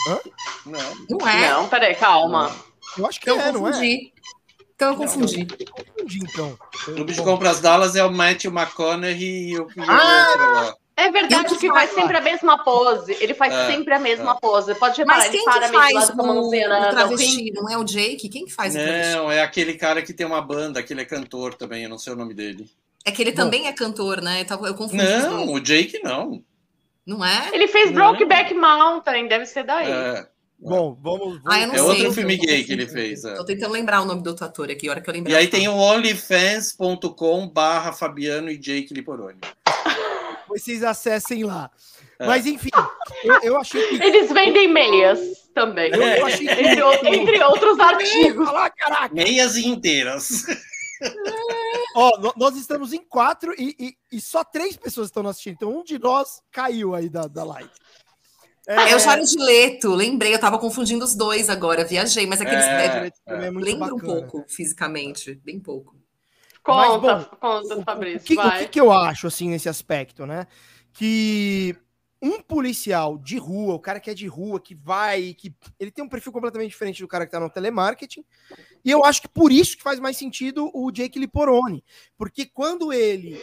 [0.07, 0.19] Hã?
[0.65, 1.17] Não.
[1.17, 1.49] Não é.
[1.51, 2.53] Não, peraí, calma.
[2.97, 3.99] Eu acho que então, é, não é?
[4.75, 5.47] Então eu confundi.
[5.47, 6.59] Não, eu confundi, então.
[6.83, 10.75] Clube de Compras Dallas é o Matthew McConaughey e o ah!
[10.97, 13.15] É verdade que faz sempre a mesma pose.
[13.19, 14.39] Ele faz é, sempre a mesma é.
[14.41, 14.73] pose.
[14.73, 16.49] Pode reparar, Mas quem ele para que faz o, o
[16.89, 17.53] travesti?
[17.53, 18.27] Não é o Jake?
[18.27, 19.15] Quem que faz não, o travesti?
[19.15, 21.99] Não, é aquele cara que tem uma banda, que ele é cantor também, eu não
[21.99, 22.67] sei o nome dele.
[23.05, 23.37] É que ele Bom.
[23.37, 24.43] também é cantor, né?
[24.49, 25.03] Eu confundo.
[25.03, 26.43] Não, o Jake não.
[27.05, 27.51] Não é?
[27.53, 29.89] Ele fez Brokeback Mountain, deve ser daí.
[29.89, 30.27] É.
[30.59, 31.39] Bom, vamos.
[31.41, 31.41] vamos...
[31.45, 33.23] Ah, é outro filme gay que ele fez.
[33.23, 33.35] É.
[33.35, 35.31] Tô tentando lembrar o nome do outro ator aqui, a hora que eu lembrar.
[35.31, 39.37] E aí tem o onlyfans.com barra Fabiano e Jake Liporoni.
[40.57, 41.69] Vocês acessem lá.
[42.19, 42.25] É.
[42.25, 42.69] Mas enfim,
[43.23, 44.03] eu, eu, achei que.
[44.03, 45.19] Eles vendem meias
[45.53, 45.91] também.
[45.91, 46.53] Eu, eu achei que...
[46.53, 48.49] entre, entre outros artigos.
[49.11, 50.45] Meias inteiras.
[51.95, 55.53] Ó, nós estamos em quatro e, e, e, só três pessoas estão assistindo.
[55.53, 57.69] Então, um de nós caiu aí da, da live.
[58.67, 58.91] É...
[58.91, 63.07] é o Jared Leto, lembrei, eu tava confundindo os dois agora, viajei, mas aqueles é,
[63.27, 65.95] é, é lembra um pouco fisicamente, bem pouco.
[66.67, 68.19] Conta, mas, bom, conta, Fabrício.
[68.19, 70.45] O que, o que, que eu acho assim nesse aspecto, né?
[70.91, 71.73] Que
[72.21, 76.03] um policial de rua, o cara que é de rua, que vai, que ele tem
[76.03, 78.25] um perfil completamente diferente do cara que tá no telemarketing.
[78.83, 81.81] E eu acho que por isso que faz mais sentido o Jake Liporoni,
[82.17, 83.39] porque quando ele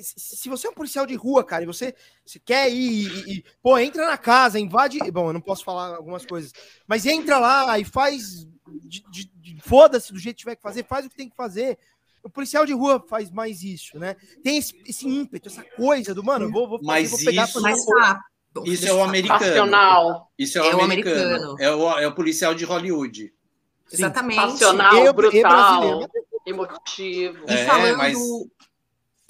[0.00, 3.44] se você é um policial de rua, cara, e você, você quer ir e, e,
[3.62, 6.52] pô, entra na casa, invade, bom, eu não posso falar algumas coisas,
[6.86, 8.46] mas entra lá e faz
[8.84, 11.36] de, de, de foda-se do jeito que tiver que fazer, faz o que tem que
[11.36, 11.78] fazer.
[12.22, 14.14] O policial de rua faz mais isso, né?
[14.44, 17.82] Tem esse, esse ímpeto, essa coisa do, mano, vou, vou, mas vou pegar isso, mais
[17.88, 18.30] rápido.
[18.66, 20.26] Isso é o americano.
[20.38, 21.56] Isso é o é americano.
[21.58, 23.32] É o, é o policial de Hollywood.
[23.86, 23.96] Sim.
[23.96, 24.36] Exatamente.
[24.36, 26.08] Passional, eu, brutal,
[26.46, 27.44] emotivo.
[27.48, 28.18] E é, falando, mas...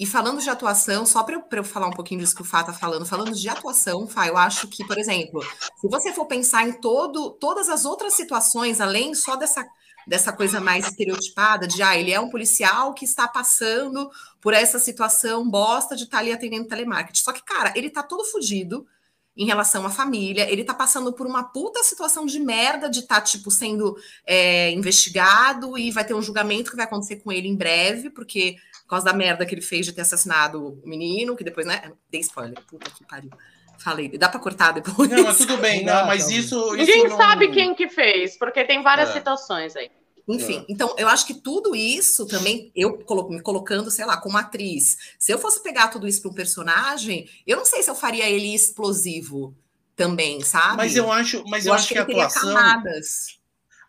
[0.01, 2.73] E falando de atuação, só para eu, falar um pouquinho disso que o Fá está
[2.73, 5.43] falando, falando de atuação, Fá, eu acho que, por exemplo,
[5.79, 9.63] se você for pensar em todo, todas as outras situações, além só dessa
[10.07, 14.09] dessa coisa mais estereotipada de ah, ele é um policial que está passando
[14.41, 17.21] por essa situação bosta de estar ali atendendo telemarketing.
[17.21, 18.87] Só que, cara, ele tá todo fudido
[19.37, 23.15] em relação à família, ele tá passando por uma puta situação de merda de estar,
[23.15, 27.47] tá, tipo, sendo é, investigado e vai ter um julgamento que vai acontecer com ele
[27.47, 31.35] em breve, porque por causa da merda que ele fez de ter assassinado o menino,
[31.35, 31.91] que depois, né?
[32.09, 33.31] Dei spoiler, puta que pariu.
[33.79, 35.09] Falei, dá para cortar depois.
[35.09, 36.73] Não, mas tudo bem, não, mas isso.
[36.73, 37.17] Ninguém isso não...
[37.17, 39.13] sabe quem que fez, porque tem várias é.
[39.13, 39.89] citações aí.
[40.27, 40.65] Enfim, é.
[40.69, 42.99] então eu acho que tudo isso também, eu
[43.29, 47.27] me colocando, sei lá, como atriz, se eu fosse pegar tudo isso para um personagem,
[47.45, 49.55] eu não sei se eu faria ele explosivo
[49.95, 50.77] também, sabe?
[50.77, 52.53] Mas eu acho, mas eu, eu acho, que, que a atuação.
[52.53, 53.39] Camadas.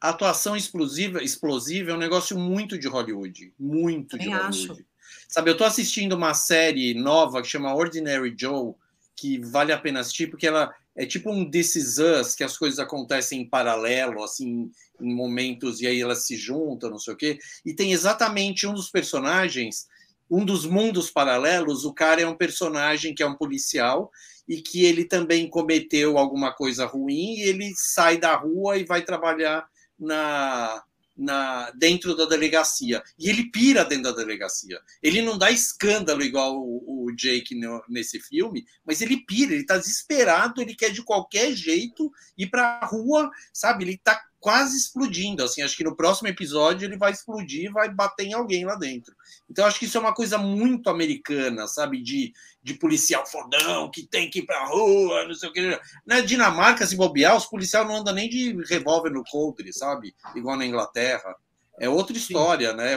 [0.00, 3.54] A atuação explosiva, explosiva é um negócio muito de Hollywood.
[3.58, 4.72] Muito de Hollywood.
[4.72, 4.91] Acho.
[5.32, 8.74] Sabe, eu tô assistindo uma série nova que chama Ordinary Joe
[9.16, 12.58] que vale a pena assistir, porque ela é tipo um This Is Us, que as
[12.58, 17.16] coisas acontecem em paralelo, assim, em momentos, e aí elas se juntam, não sei o
[17.16, 17.38] quê.
[17.64, 19.86] E tem exatamente um dos personagens,
[20.30, 24.10] um dos mundos paralelos, o cara é um personagem que é um policial
[24.46, 29.00] e que ele também cometeu alguma coisa ruim e ele sai da rua e vai
[29.00, 29.66] trabalhar
[29.98, 30.84] na
[31.16, 33.02] na, dentro da delegacia.
[33.18, 34.80] E ele pira dentro da delegacia.
[35.02, 39.66] Ele não dá escândalo igual o, o Jake no, nesse filme, mas ele pira, ele
[39.66, 43.84] tá desesperado, ele quer de qualquer jeito ir para a rua, sabe?
[43.84, 45.42] Ele tá quase explodindo.
[45.42, 49.14] Assim, acho que no próximo episódio ele vai explodir, vai bater em alguém lá dentro.
[49.48, 52.02] Então acho que isso é uma coisa muito americana, sabe?
[52.02, 55.80] De, de policial fodão que tem que ir pra rua, não sei o que.
[56.04, 60.14] Na Dinamarca, se bobear, os policiais não andam nem de revólver no coldre, sabe?
[60.34, 61.36] Igual na Inglaterra.
[61.78, 62.76] É outra história, sim.
[62.76, 62.92] né?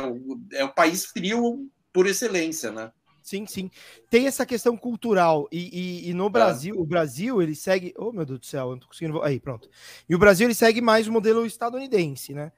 [0.53, 2.91] É o país frio por excelência, né?
[3.25, 3.71] Sim, sim.
[4.07, 5.47] Tem essa questão cultural.
[5.51, 6.29] E, e, e no é.
[6.29, 6.77] Brasil, é.
[6.77, 7.91] o Brasil, ele segue.
[7.97, 9.19] Oh, meu Deus do céu, eu não tô conseguindo.
[9.23, 9.67] Aí, pronto.
[10.07, 12.51] E o Brasil, ele segue mais o modelo estadunidense, né?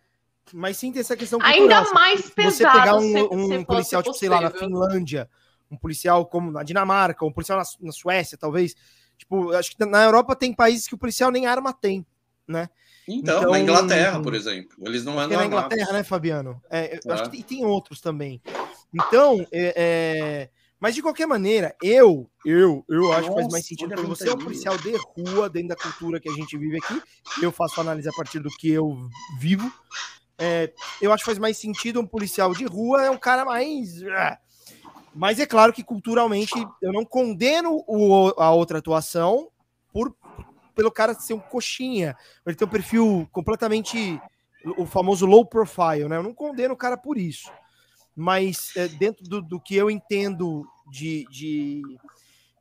[0.54, 1.62] Mas sim tem essa questão cultural.
[1.62, 2.74] Ainda mais se pesado.
[2.74, 5.30] Você pegar um, se, um se policial, tipo, sei lá, na Finlândia,
[5.72, 8.76] um policial como na Dinamarca, um policial na, na Suécia, talvez.
[9.18, 12.06] Tipo, acho que na Europa tem países que o policial nem arma tem,
[12.46, 12.70] né?
[13.08, 15.38] Então, então, na Inglaterra, por exemplo, eles não andam.
[15.38, 16.62] É na Inglaterra, né, Fabiano?
[16.70, 17.12] É, é.
[17.14, 18.42] Acho que tem, tem, outros também.
[18.94, 23.96] Então, é, é, mas de qualquer maneira, eu, eu, eu acho que faz mais sentido
[23.96, 27.02] quando você é um policial de rua, dentro da cultura que a gente vive aqui.
[27.42, 28.96] Eu faço análise a partir do que eu
[29.40, 29.72] vivo.
[30.38, 34.04] É, eu acho que faz mais sentido um policial de rua, é um cara mais.
[34.04, 34.38] Ah.
[35.16, 39.50] Mas é claro que culturalmente eu não condeno o, a outra atuação
[39.92, 40.16] por
[40.76, 42.16] pelo cara ser um coxinha.
[42.46, 44.22] Ele tem um perfil completamente.
[44.78, 46.18] O famoso low profile, né?
[46.18, 47.50] Eu não condeno o cara por isso
[48.20, 51.84] mas é, dentro do, do, que eu entendo de, de,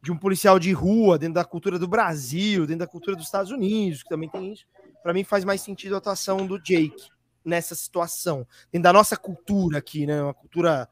[0.02, 3.50] de, um policial de rua, dentro da cultura do Brasil, dentro da cultura dos Estados
[3.50, 4.66] Unidos, que também tem isso,
[5.02, 7.08] para mim faz mais sentido a atuação do Jake
[7.42, 10.22] nessa situação, dentro da nossa cultura aqui, né?
[10.22, 10.86] Uma cultura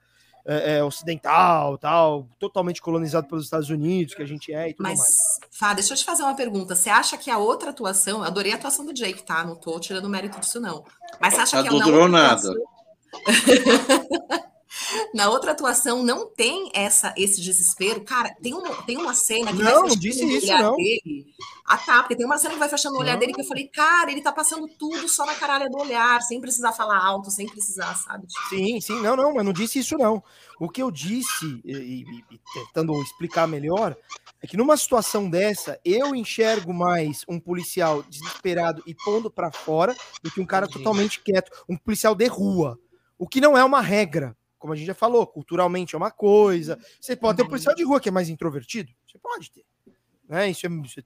[0.46, 4.83] é, é, ocidental, tal, totalmente colonizado pelos Estados Unidos, que a gente é e tudo
[4.85, 5.40] Mas, mais.
[5.50, 6.74] Fá, deixa eu te fazer uma pergunta.
[6.74, 9.44] Você acha que a outra atuação, eu adorei a atuação do Jake, tá?
[9.44, 10.85] Não tô tirando mérito disso, não.
[11.20, 12.33] Mas você acha que a outra nada.
[12.33, 12.74] Atuação...
[15.14, 18.02] Na outra atuação não tem essa esse desespero.
[18.02, 20.76] Cara, tem uma, tem uma cena que não, vai fechando o olhar não.
[20.76, 21.26] dele.
[21.66, 23.20] Ah, tá, porque tem uma cena que vai fechando o olhar não.
[23.20, 26.40] dele que eu falei, cara, ele tá passando tudo só na caralha do olhar, sem
[26.40, 28.26] precisar falar alto, sem precisar, sabe?
[28.48, 30.22] Sim, sim, não, não, mas não disse isso, não.
[30.61, 33.96] O que eu disse, e, e, e tentando explicar melhor,
[34.42, 39.96] é que numa situação dessa, eu enxergo mais um policial desesperado e pondo para fora
[40.22, 42.78] do que um cara totalmente quieto, um policial de rua.
[43.18, 46.79] O que não é uma regra, como a gente já falou, culturalmente é uma coisa.
[46.98, 48.90] Você pode ter um policial de rua que é mais introvertido?
[49.07, 49.62] Você pode ter.
[50.27, 50.48] Né?
[50.48, 51.05] Isso é, isso é...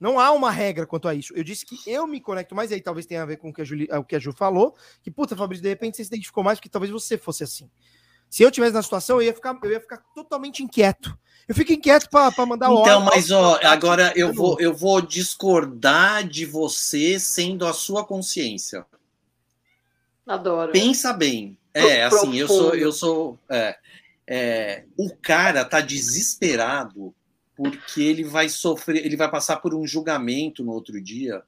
[0.00, 1.34] Não há uma regra quanto a isso.
[1.36, 3.52] Eu disse que eu me conecto mais, e aí talvez tenha a ver com o
[3.52, 6.08] que a, Juli, o que a Ju falou, que, puta, Fabrício, de repente você se
[6.08, 7.70] identificou mais porque talvez você fosse assim.
[8.30, 11.14] Se eu tivesse na situação, eu ia ficar, eu ia ficar totalmente inquieto.
[11.46, 16.26] Eu fico inquieto para mandar o Então, mas ó, agora eu vou, eu vou discordar
[16.26, 18.86] de você sendo a sua consciência.
[20.26, 20.72] Adoro.
[20.72, 21.58] Pensa bem.
[21.74, 23.38] É, assim, eu sou, eu sou.
[23.48, 23.76] É,
[24.26, 27.14] é, o cara tá desesperado
[27.56, 31.42] porque ele vai sofrer, ele vai passar por um julgamento no outro dia,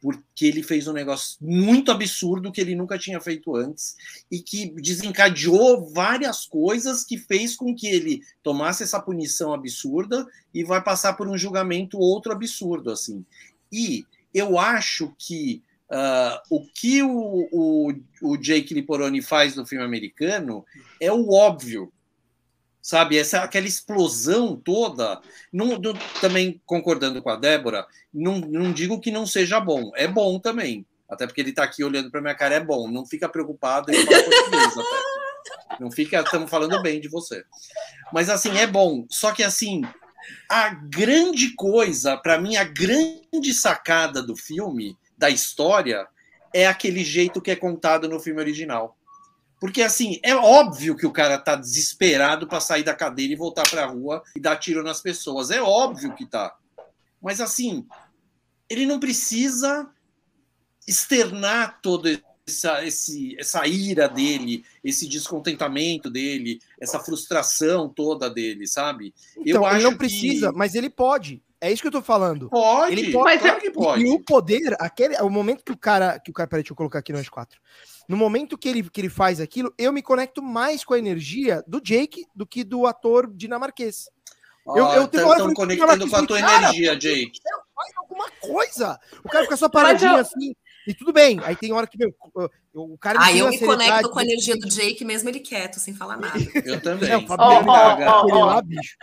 [0.00, 3.94] porque ele fez um negócio muito absurdo que ele nunca tinha feito antes
[4.30, 10.64] e que desencadeou várias coisas que fez com que ele tomasse essa punição absurda e
[10.64, 13.24] vai passar por um julgamento outro absurdo assim.
[13.70, 14.04] E
[14.34, 20.64] eu acho que Uh, o que o, o, o Jake Liporoni faz no filme americano
[20.98, 21.92] é o óbvio,
[22.80, 23.18] sabe?
[23.18, 25.20] Essa aquela explosão toda.
[25.52, 25.78] Não,
[26.18, 30.86] também concordando com a Débora, não, não digo que não seja bom, é bom também.
[31.10, 32.88] Até porque ele tá aqui olhando para minha cara, é bom.
[32.88, 35.78] Não fica preocupado, ele fala português até.
[35.78, 37.44] Não fica, estamos falando bem de você.
[38.14, 39.04] Mas assim, é bom.
[39.10, 39.82] Só que assim,
[40.48, 46.08] a grande coisa, para mim, a grande sacada do filme, da história,
[46.52, 48.98] é aquele jeito que é contado no filme original.
[49.60, 53.62] Porque, assim, é óbvio que o cara tá desesperado para sair da cadeira e voltar
[53.70, 55.52] para a rua e dar tiro nas pessoas.
[55.52, 56.56] É óbvio que tá.
[57.22, 57.86] Mas, assim,
[58.68, 59.88] ele não precisa
[60.88, 69.14] externar toda essa, esse, essa ira dele, esse descontentamento dele, essa frustração toda dele, sabe?
[69.38, 70.58] Então, ele não precisa, que...
[70.58, 71.40] mas ele pode.
[71.62, 72.50] É isso que eu tô falando.
[72.50, 73.60] Pode, ele pode, mas claro é...
[73.60, 74.02] que pode.
[74.02, 76.76] E o poder, aquele, o momento que o cara, que o cara, peraí, deixa eu
[76.76, 77.50] colocar aqui no S4.
[78.08, 81.62] No momento que ele, que ele faz aquilo, eu me conecto mais com a energia
[81.64, 84.10] do Jake do que do ator dinamarquês.
[84.66, 87.40] Oh, eu, eu tenho estão conectando com a tua energia, Jake.
[87.76, 88.98] Faz alguma coisa.
[89.24, 90.16] O cara fica só paradinho eu...
[90.16, 90.56] assim.
[90.84, 91.40] E tudo bem.
[91.44, 92.12] Aí tem hora que meu,
[92.74, 93.20] o cara.
[93.22, 96.40] Ah, eu me conecto com a energia do Jake mesmo ele quieto, sem falar nada.
[96.64, 97.08] Eu também.
[97.08, 98.96] É, o Fabiano oh, oh, oh, lá, bicho.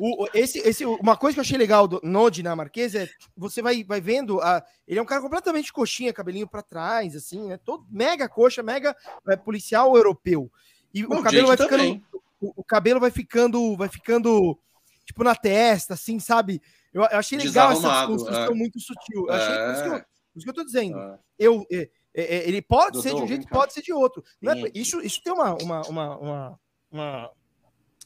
[0.00, 3.84] O, esse, esse, uma coisa que eu achei legal do, no dinamarquês é você vai,
[3.84, 4.40] vai vendo.
[4.40, 7.58] A, ele é um cara completamente coxinha, cabelinho para trás, assim, né?
[7.58, 8.96] Todo mega coxa, mega
[9.28, 10.50] é, policial europeu.
[10.94, 12.02] E o cabelo vai ficando.
[12.40, 14.58] O, o, cabelo vai ficando, vai ficando
[15.04, 16.60] tipo na testa, assim, sabe?
[16.92, 18.54] Eu, eu achei legal essa construção é.
[18.54, 19.26] muito sutil.
[19.26, 19.72] Eu achei, é.
[19.72, 20.04] isso, que eu,
[20.36, 20.98] isso que eu tô dizendo.
[20.98, 21.18] É.
[21.38, 24.24] Eu, é, é, é ele pode Doutor, ser de um jeito, pode ser de outro.
[24.74, 26.58] isso, isso tem uma, uma, uma,
[26.90, 27.30] uma,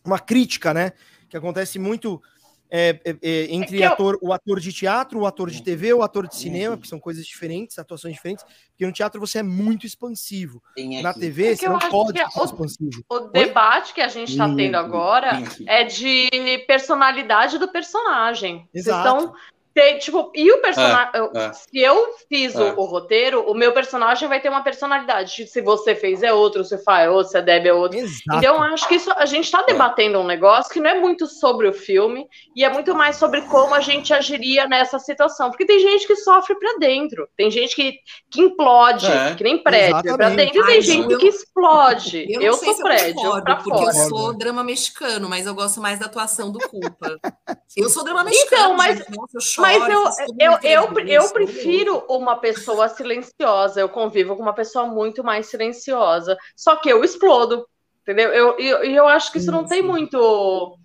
[0.04, 0.92] uma crítica, né?
[1.28, 2.22] Que acontece muito
[2.70, 4.28] é, é, é, entre é ator, eu...
[4.28, 6.80] o ator de teatro, o ator de TV, o ator de cinema, uhum.
[6.80, 10.62] que são coisas diferentes, atuações diferentes, porque no teatro você é muito expansivo.
[11.02, 13.04] Na TV é você não pode ser expansivo.
[13.08, 13.30] O Oi?
[13.32, 16.28] debate que a gente está tendo agora é de
[16.66, 18.68] personalidade do personagem.
[18.74, 19.10] Exato.
[19.10, 19.34] Vocês estão
[19.76, 21.10] tem, tipo, e o personagem.
[21.12, 21.52] É, é.
[21.52, 22.72] Se eu fiz é.
[22.72, 25.46] o, o, roteiro, o meu personagem vai ter uma personalidade.
[25.46, 27.98] Se você fez é outro, se faz é outro, se a Deb é outro.
[27.98, 28.38] Exato.
[28.38, 31.68] Então, acho que isso, a gente está debatendo um negócio que não é muito sobre
[31.68, 35.50] o filme, e é muito mais sobre como a gente agiria nessa situação.
[35.50, 37.98] Porque tem gente que sofre para dentro, tem gente que,
[38.30, 39.34] que implode, é.
[39.34, 42.26] que nem prédio, para dentro, e tem gente eu, que explode.
[42.30, 43.94] Eu, eu sou prédio, eu pra porque fora.
[43.94, 47.18] eu sou drama mexicano, mas eu gosto mais da atuação do culpa.
[47.76, 48.62] eu sou drama mexicano.
[48.62, 48.98] Então, mas.
[48.98, 50.04] Gente, nossa, eu mas eu,
[50.38, 53.80] eu, eu, eu prefiro uma pessoa silenciosa.
[53.80, 56.36] Eu convivo com uma pessoa muito mais silenciosa.
[56.54, 57.66] Só que eu explodo,
[58.02, 58.32] entendeu?
[58.32, 60.78] E eu, eu, eu acho que isso não tem muito.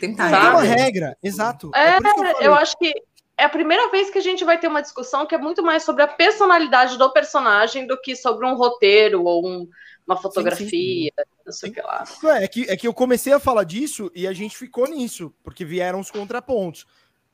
[0.00, 0.30] Tentar.
[0.30, 1.70] Tem uma regra, exato.
[1.74, 2.92] É, é eu, eu acho que
[3.38, 5.84] é a primeira vez que a gente vai ter uma discussão que é muito mais
[5.84, 9.68] sobre a personalidade do personagem do que sobre um roteiro ou um,
[10.04, 11.42] uma fotografia, sim, sim.
[11.46, 12.04] não sei o que lá.
[12.40, 15.64] É que, é que eu comecei a falar disso e a gente ficou nisso, porque
[15.64, 16.84] vieram os contrapontos.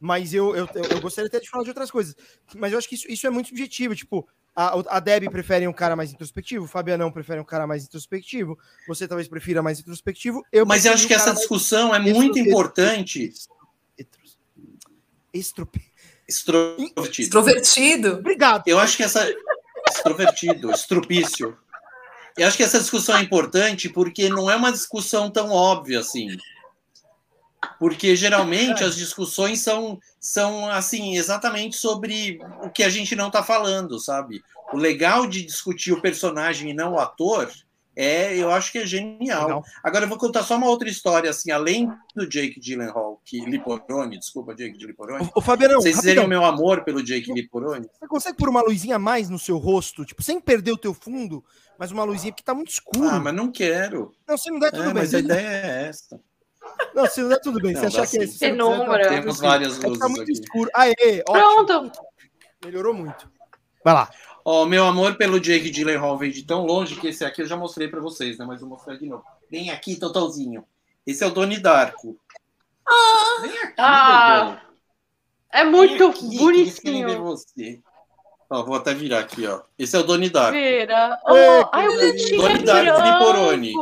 [0.04, 2.14] Mas eu, eu, eu gostaria até de falar de outras coisas.
[2.54, 3.96] Mas eu acho que isso, isso é muito subjetivo.
[3.96, 7.84] Tipo, a, a Deb prefere um cara mais introspectivo, o Fabianão prefere um cara mais
[7.84, 10.44] introspectivo, você talvez prefira mais introspectivo.
[10.52, 13.32] Eu Mas eu acho que essa discussão é muito importante.
[15.32, 15.90] Extrovertido.
[17.22, 18.12] Extrovertido.
[18.16, 18.64] Obrigado.
[18.66, 19.26] Eu acho que essa.
[19.88, 21.56] Extrovertido, estrupício.
[22.36, 26.36] Eu acho que essa discussão é importante porque não é uma discussão tão óbvia assim.
[27.78, 33.42] Porque geralmente as discussões são, são assim, exatamente sobre o que a gente não está
[33.42, 34.42] falando, sabe?
[34.72, 37.50] O legal de discutir o personagem e não o ator
[37.96, 39.46] é, eu acho que é genial.
[39.46, 39.64] Legal.
[39.82, 44.18] Agora eu vou contar só uma outra história, assim, além do Jake Gyllenhaal, que Liporoni,
[44.18, 45.24] desculpa, Jake de Liporoni.
[45.34, 47.86] O, o Fabiano, vocês o meu amor pelo Jake Liporoni.
[47.98, 50.92] Você consegue pôr uma luzinha a mais no seu rosto, tipo, sem perder o teu
[50.92, 51.44] fundo,
[51.78, 53.08] mas uma luzinha porque tá muito escuro.
[53.08, 54.12] Ah, mas não quero.
[54.26, 54.94] Não, você não dá tudo é, bem.
[54.94, 56.20] Mas a ideia é essa.
[56.94, 57.72] Não, se não é tudo bem.
[57.72, 58.52] Não, você achar que é esse.
[58.52, 59.08] Número.
[59.08, 59.98] Temos várias luzes.
[59.98, 60.32] Tá muito aqui.
[60.32, 60.70] escuro.
[60.74, 61.92] Aê, Pronto.
[62.64, 63.30] Melhorou muito.
[63.84, 64.10] Vai lá.
[64.44, 67.46] Ó, oh, meu amor pelo Jake Gyllenhaal veio de tão longe que esse aqui eu
[67.46, 68.44] já mostrei para vocês, né?
[68.44, 69.24] Mas vou mostrar de novo.
[69.50, 70.64] Vem aqui, Totalzinho.
[71.06, 72.18] Esse é o Doni Darko.
[72.86, 74.60] Ah, Vem aqui, ah,
[75.50, 77.22] É muito aqui, bonitinho.
[77.22, 77.80] você.
[78.50, 79.62] Ó, vou até virar aqui, ó.
[79.78, 80.52] Esse é o Doni Darko.
[80.52, 81.18] Vira.
[81.26, 83.72] Oh, ai, o Doni Darko Friporoni.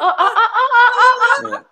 [0.00, 1.67] Ah, ah, ah, ah, ah, ah.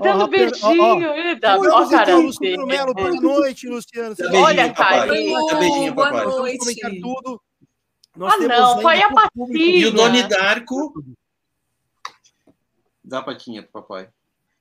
[0.00, 0.82] Dando oh, beijinho.
[0.82, 4.14] Ó, ó, ó, cara, Luciano Melo, boa noite, Luciano.
[4.34, 5.06] Olha, cara.
[5.06, 6.58] Beijinho, boa noite.
[6.58, 7.42] comentar tudo.
[8.16, 9.78] Nós ah, não, foi a patinha.
[9.78, 10.92] E o Doni Darko.
[13.02, 14.08] Dá a patinha pro papai.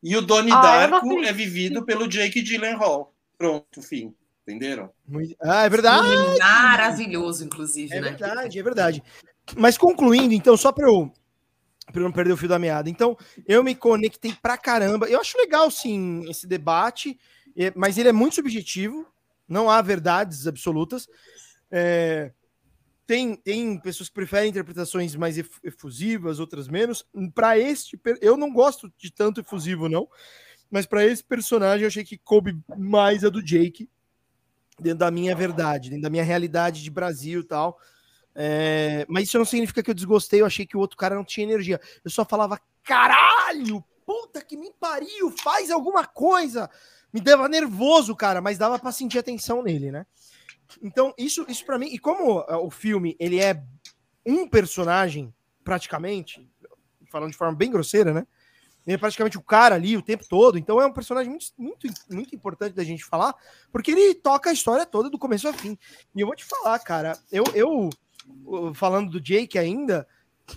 [0.02, 3.14] E o Doni ah, Darko é vivido pelo Jake Gyllenhaal.
[3.38, 4.14] Pronto, fim.
[4.44, 4.90] Entenderam?
[5.42, 6.08] Ah, é verdade.
[6.40, 8.08] Maravilhoso, inclusive, é né?
[8.08, 9.04] É verdade, é verdade.
[9.58, 11.12] Mas concluindo, então, só para eu
[11.92, 12.90] para não perder o fio da meada.
[12.90, 13.18] Então,
[13.48, 15.08] eu me conectei pra caramba.
[15.08, 17.18] Eu acho legal, sim, esse debate,
[17.76, 19.06] mas ele é muito subjetivo,
[19.48, 21.08] não há verdades absolutas.
[21.72, 22.32] É,
[23.06, 27.06] tem, tem pessoas que preferem interpretações mais efusivas, outras menos.
[27.34, 30.10] Para este, eu não gosto de tanto efusivo, não.
[30.70, 33.90] Mas para esse personagem, eu achei que coube mais a do Jake,
[34.78, 37.80] dentro da minha verdade, dentro da minha realidade de Brasil e tal.
[38.40, 41.24] É, mas isso não significa que eu desgostei, eu achei que o outro cara não
[41.24, 41.82] tinha energia.
[42.06, 46.70] Eu só falava, caralho, puta que me pariu, faz alguma coisa.
[47.12, 50.06] Me dava nervoso, cara, mas dava para sentir atenção nele, né?
[50.84, 53.60] Então, isso, isso para mim, e como é, o filme ele é
[54.24, 55.34] um personagem,
[55.64, 56.48] praticamente,
[57.12, 58.28] falando de forma bem grosseira, né?
[58.86, 61.88] Ele é praticamente o cara ali o tempo todo, então é um personagem muito, muito,
[62.10, 63.34] muito importante da gente falar,
[63.72, 65.78] porque ele toca a história toda do começo ao fim.
[66.16, 67.90] E eu vou te falar, cara, eu, eu
[68.74, 70.08] falando do Jake ainda,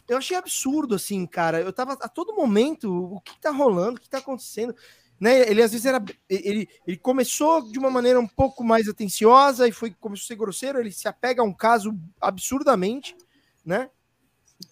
[0.09, 1.61] eu achei absurdo, assim, cara.
[1.61, 4.75] Eu tava a todo momento, o que tá rolando, o que tá acontecendo
[5.21, 5.41] né?
[5.51, 6.03] Ele às vezes era.
[6.29, 10.37] Ele, ele começou de uma maneira um pouco mais atenciosa e foi começou a ser
[10.37, 10.81] grosseiro.
[10.81, 13.15] Ele se apega a um caso absurdamente,
[13.65, 13.91] né?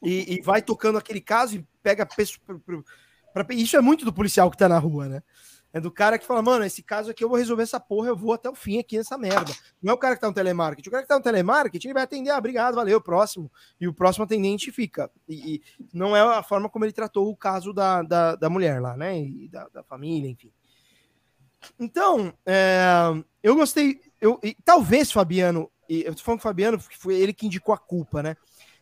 [0.02, 2.06] E, e vai tocando aquele caso e pega.
[2.06, 5.22] Pra, pra, isso é muito do policial que tá na rua, né?
[5.78, 8.16] É do cara que fala, mano, esse caso aqui eu vou resolver essa porra, eu
[8.16, 9.52] vou até o fim aqui nessa merda.
[9.80, 10.88] Não é o cara que tá no telemarketing.
[10.88, 13.50] O cara que tá no telemarketing, ele vai atender, ah, obrigado, valeu, próximo.
[13.80, 15.08] E o próximo atendente fica.
[15.28, 15.62] E, e
[15.92, 19.20] não é a forma como ele tratou o caso da, da, da mulher lá, né?
[19.20, 20.52] E da, da família, enfim.
[21.78, 22.84] Então, é,
[23.40, 24.00] eu gostei.
[24.20, 27.78] Eu, e, talvez, Fabiano, e eu tô falando Fabiano, porque foi ele que indicou a
[27.78, 28.36] culpa, né?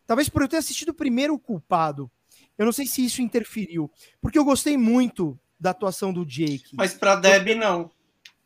[0.06, 2.10] Talvez por eu ter assistido primeiro o culpado.
[2.56, 3.90] Eu não sei se isso interferiu.
[4.18, 6.74] Porque eu gostei muito da atuação do Jake.
[6.74, 7.90] Mas para Deb não.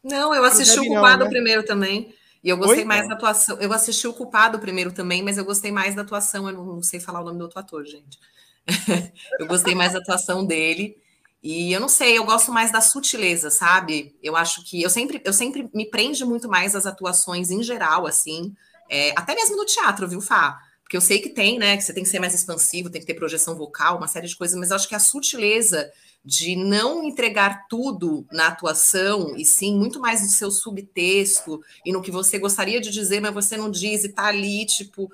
[0.03, 1.31] Não, eu assisti o culpado não, né?
[1.31, 2.15] primeiro também.
[2.43, 2.85] E eu gostei Oi?
[2.85, 3.59] mais da atuação.
[3.61, 6.49] Eu assisti o culpado primeiro também, mas eu gostei mais da atuação.
[6.49, 8.19] Eu não, sei falar o nome do outro ator, gente.
[9.39, 10.97] eu gostei mais da atuação dele.
[11.43, 14.15] E eu não sei, eu gosto mais da sutileza, sabe?
[14.23, 18.07] Eu acho que eu sempre, eu sempre me prende muito mais as atuações em geral,
[18.07, 18.55] assim,
[18.91, 20.61] é, até mesmo no teatro, viu, Fá?
[20.91, 21.77] Porque eu sei que tem, né?
[21.77, 24.35] Que você tem que ser mais expansivo, tem que ter projeção vocal, uma série de
[24.35, 25.89] coisas, mas acho que a sutileza
[26.25, 32.03] de não entregar tudo na atuação, e sim muito mais no seu subtexto e no
[32.03, 35.09] que você gostaria de dizer, mas você não diz e tá ali, tipo.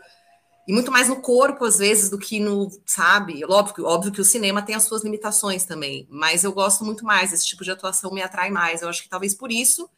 [0.66, 3.45] E muito mais no corpo, às vezes, do que no, sabe?
[3.45, 7.35] Óbvio, óbvio que o cinema tem as suas limitações também, mas eu gosto muito mais,
[7.35, 8.81] esse tipo de atuação me atrai mais.
[8.81, 9.91] Eu acho que talvez por isso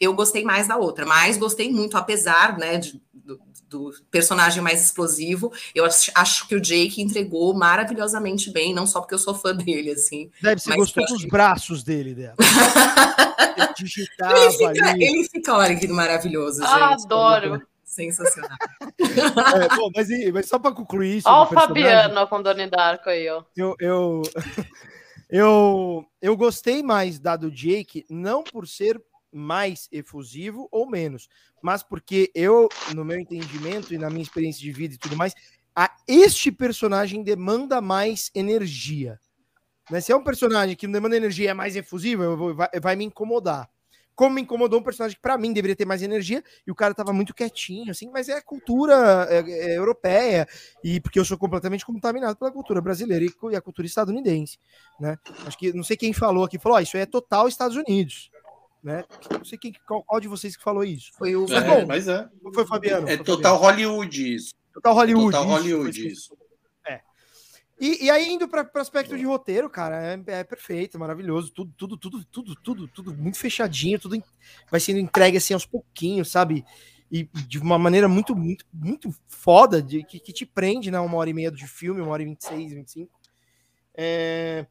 [0.00, 4.82] eu gostei mais da outra, mas gostei muito, apesar né, de, do, do personagem mais
[4.84, 5.52] explosivo.
[5.74, 9.54] Eu acho, acho, que o Jake entregou maravilhosamente bem, não só porque eu sou fã
[9.56, 10.30] dele, assim.
[10.42, 12.36] Deve ser gostou dos braços dele, dela.
[13.78, 17.04] ele, fica, ele fica, olha que maravilhoso, ah, gente.
[17.04, 17.62] Adoro.
[17.84, 18.56] Sensacional.
[18.98, 21.28] é, bom, mas, mas, só para concluir isso.
[21.28, 23.44] Olha o Fabiano com Doni Darko aí, ó.
[23.56, 24.22] Eu, eu,
[25.30, 29.00] eu, eu gostei mais da do Jake, não por ser
[29.34, 31.28] mais efusivo ou menos,
[31.60, 35.34] mas porque eu, no meu entendimento e na minha experiência de vida e tudo mais,
[35.74, 39.18] a este personagem demanda mais energia.
[39.90, 40.00] Né?
[40.00, 43.04] Se é um personagem que não demanda energia é mais efusivo, vou, vai, vai me
[43.04, 43.68] incomodar.
[44.14, 46.94] Como me incomodou um personagem que para mim deveria ter mais energia e o cara
[46.94, 50.46] tava muito quietinho, assim, mas é cultura é, é, europeia
[50.84, 54.56] e porque eu sou completamente contaminado pela cultura brasileira e, e a cultura estadunidense,
[55.00, 55.18] né?
[55.44, 58.30] Acho que não sei quem falou aqui, falou, oh, isso é total Estados Unidos
[58.84, 59.02] né?
[59.30, 61.10] Não sei quem, qual, qual, de vocês que falou isso.
[61.14, 61.46] Foi o.
[61.46, 62.28] É, bom, mas é.
[62.52, 63.08] Foi o Fabiano.
[63.08, 63.88] É total Fabiano.
[63.94, 64.54] Hollywood isso.
[64.74, 65.32] Total Hollywood.
[65.32, 66.36] Total Hollywood isso.
[66.86, 67.00] É.
[67.80, 71.50] E, e aí, indo para o aspecto de roteiro, cara, é, é, perfeito, maravilhoso.
[71.50, 74.22] Tudo, tudo, tudo, tudo, tudo, tudo muito fechadinho, tudo
[74.70, 76.62] vai sendo entregue assim aos pouquinhos, sabe?
[77.10, 81.00] E de uma maneira muito, muito, muito foda, de, que, que te prende, né?
[81.00, 83.12] Uma hora e meia de filme, uma hora e vinte e seis, vinte e cinco.
[83.96, 84.66] É.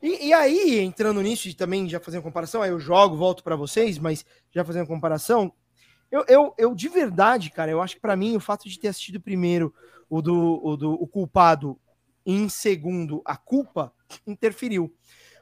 [0.00, 3.56] E, e, aí, entrando nisso e também já fazendo comparação, aí eu jogo, volto para
[3.56, 5.52] vocês, mas já fazendo comparação,
[6.10, 8.88] eu, eu, eu de verdade, cara, eu acho que para mim o fato de ter
[8.88, 9.74] assistido primeiro
[10.08, 11.78] o do, o do o culpado
[12.24, 13.92] e em segundo a culpa
[14.26, 14.94] interferiu.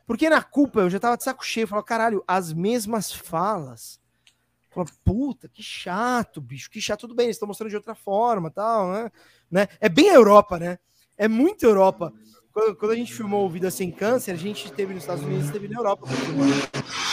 [0.06, 4.00] Porque na culpa eu já tava de saco cheio, falava, caralho, as mesmas falas.
[4.70, 8.50] Falava, puta, que chato, bicho, que chato, tudo bem, eles estão mostrando de outra forma,
[8.50, 9.10] tal, né?
[9.50, 9.68] né?
[9.80, 10.78] É bem a Europa, né?
[11.16, 12.12] É muito Europa.
[12.56, 15.50] Quando, quando, a gente filmou o Vida Sem Câncer, a gente teve nos Estados Unidos
[15.50, 16.06] e teve na Europa.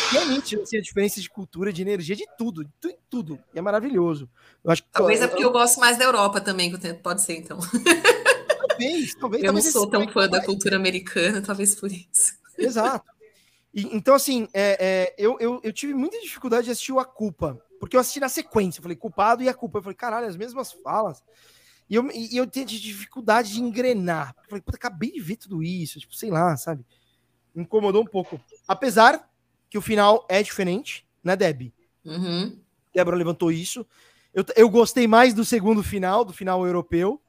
[0.10, 3.38] Realmente, assim, a diferença de cultura, de energia, de tudo, de tudo.
[3.54, 4.30] E é maravilhoso.
[4.64, 7.60] Eu acho talvez é porque eu gosto mais da Europa também, que pode ser, então.
[7.60, 9.44] Talvez, talvez.
[9.44, 12.36] Eu talvez não sou tão fã da cultura americana, talvez por isso.
[12.58, 13.06] Exato.
[13.74, 17.06] E, então, assim, é, é, eu, eu, eu tive muita dificuldade de assistir o A
[17.06, 18.80] Culpa, porque eu assisti na sequência.
[18.80, 19.80] Eu falei, culpado e a culpa.
[19.80, 21.22] Eu falei, caralho, as mesmas falas.
[21.90, 24.36] E eu, e eu tenho dificuldade de engrenar.
[24.44, 26.86] Eu falei, puta, acabei de ver tudo isso, tipo, sei lá, sabe?
[27.54, 28.40] Me incomodou um pouco.
[28.68, 29.30] Apesar
[29.70, 31.72] que o final é diferente, né, Deb?
[32.06, 32.60] Uhum.
[32.94, 33.86] Débora levantou isso.
[34.34, 37.22] Eu, eu gostei mais do segundo final, do final europeu.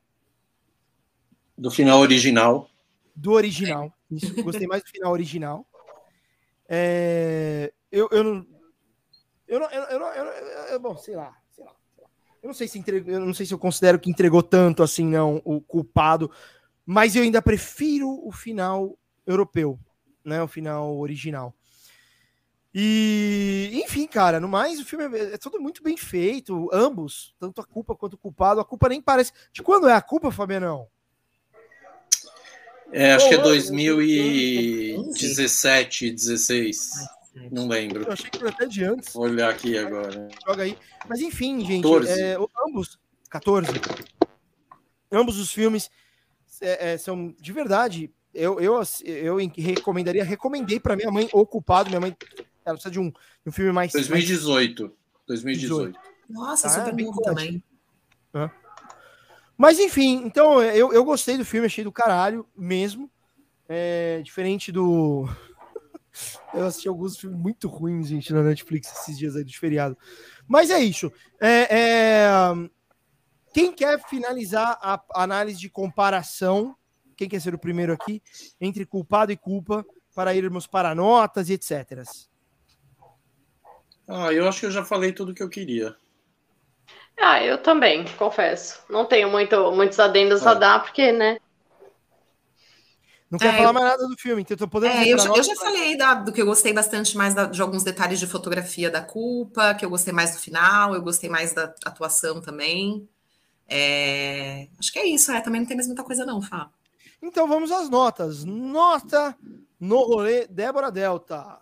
[1.56, 2.68] Do final original.
[3.14, 3.92] Do original.
[4.10, 5.66] Isso, gostei mais do final original.
[6.68, 8.46] É, eu, eu não.
[9.46, 10.26] Eu não, eu, eu, eu,
[10.72, 11.36] eu, bom, sei lá,
[12.44, 15.06] Eu não sei se entregou, eu não sei se eu considero que entregou tanto assim,
[15.06, 16.30] não, o culpado,
[16.84, 19.80] mas eu ainda prefiro o final europeu,
[20.22, 20.42] né?
[20.42, 21.54] O final original.
[22.74, 27.62] E, enfim, cara, no mais, o filme é, é tudo muito bem feito, ambos, tanto
[27.62, 28.60] a culpa quanto o culpado.
[28.60, 29.32] A culpa nem parece.
[29.50, 30.86] De quando é a culpa, Fabianão?
[32.92, 36.90] É, acho que é 2017, 16.
[37.50, 38.04] Não lembro.
[38.04, 39.12] Eu achei que foi até de antes.
[39.12, 40.28] Vou olhar aqui agora.
[40.46, 40.78] Joga aí.
[41.08, 43.68] Mas enfim, gente, é, ambos, 14.
[45.10, 45.90] Ambos os filmes
[46.60, 48.12] é, é, são de verdade.
[48.32, 51.88] Eu, eu, eu recomendaria, recomendei para minha mãe O Culpado.
[51.88, 52.16] Minha mãe
[52.64, 53.12] ela precisa de um,
[53.44, 53.92] um filme mais.
[53.92, 54.92] 2018.
[55.26, 55.98] 2018.
[56.28, 57.62] Nossa, ah, super novo também.
[59.56, 63.10] Mas enfim, então eu, eu gostei do filme, achei do caralho mesmo.
[63.68, 65.28] É, diferente do.
[66.52, 69.96] Eu assisti alguns filmes muito ruins, gente, na Netflix esses dias aí de feriado.
[70.46, 71.12] Mas é isso.
[71.40, 72.28] É, é...
[73.52, 76.76] Quem quer finalizar a análise de comparação?
[77.16, 78.22] Quem quer ser o primeiro aqui?
[78.60, 79.84] Entre culpado e culpa,
[80.14, 82.02] para irmos para notas e etc.
[84.08, 85.96] Ah, eu acho que eu já falei tudo o que eu queria.
[87.18, 88.82] Ah, eu também, confesso.
[88.90, 90.48] Não tenho muito, muitos adendos é.
[90.48, 91.38] a dar, porque, né?
[93.34, 94.92] Não quer é, falar mais nada do filme, então tô podendo.
[94.94, 97.60] É, eu, já, eu já falei da, do que eu gostei bastante mais da, de
[97.60, 101.52] alguns detalhes de fotografia da culpa, que eu gostei mais do final, eu gostei mais
[101.52, 103.08] da atuação também.
[103.68, 105.40] É, acho que é isso, é.
[105.40, 106.70] Também não tem mais muita coisa, não, Fá.
[107.20, 108.44] Então vamos às notas.
[108.44, 109.36] Nota
[109.80, 111.58] no rolê Débora Delta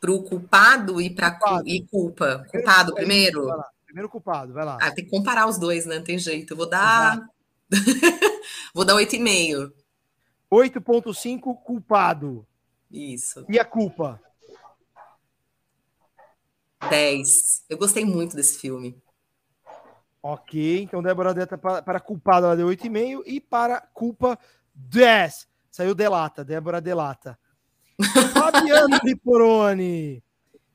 [0.00, 2.46] para o culpado e para e culpa.
[2.50, 3.48] Culpado primeiro?
[3.84, 4.78] Primeiro culpado, vai lá.
[4.80, 5.98] Ah, tem que comparar os dois, né?
[5.98, 6.54] Não tem jeito.
[6.54, 7.20] Eu vou dar.
[8.72, 9.81] vou dar 8,5.
[10.52, 12.46] 8,5 culpado.
[12.90, 13.46] Isso.
[13.48, 14.20] E a culpa?
[16.90, 17.64] 10.
[17.70, 19.00] Eu gostei muito desse filme.
[20.22, 24.38] Ok, então Débora Deta para, para culpado ela deu 8,5 e para culpa
[24.74, 25.48] 10.
[25.70, 27.38] Saiu Delata, Débora Delata.
[28.34, 30.22] Fabiano Liporoni,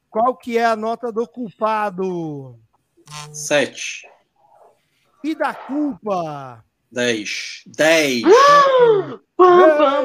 [0.10, 2.60] qual que é a nota do culpado?
[3.32, 4.10] Sete.
[5.24, 6.66] E da culpa?
[6.92, 7.64] Dez.
[7.66, 8.24] Dez.
[9.38, 10.00] Olha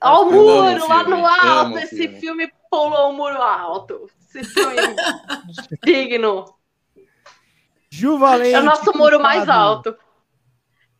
[0.00, 1.78] o muro lá no alto.
[1.78, 2.20] Esse filme.
[2.20, 4.10] filme pulou o muro alto.
[4.20, 4.76] Esse filme
[5.84, 6.44] digno.
[7.90, 8.54] Juvalente.
[8.54, 9.96] É o nosso muro mais alto.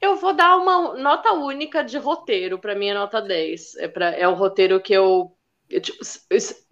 [0.00, 3.76] Eu vou dar uma nota única de roteiro, para mim é nota 10.
[3.76, 5.36] É, pra, é um roteiro que eu,
[5.68, 5.98] eu tipo,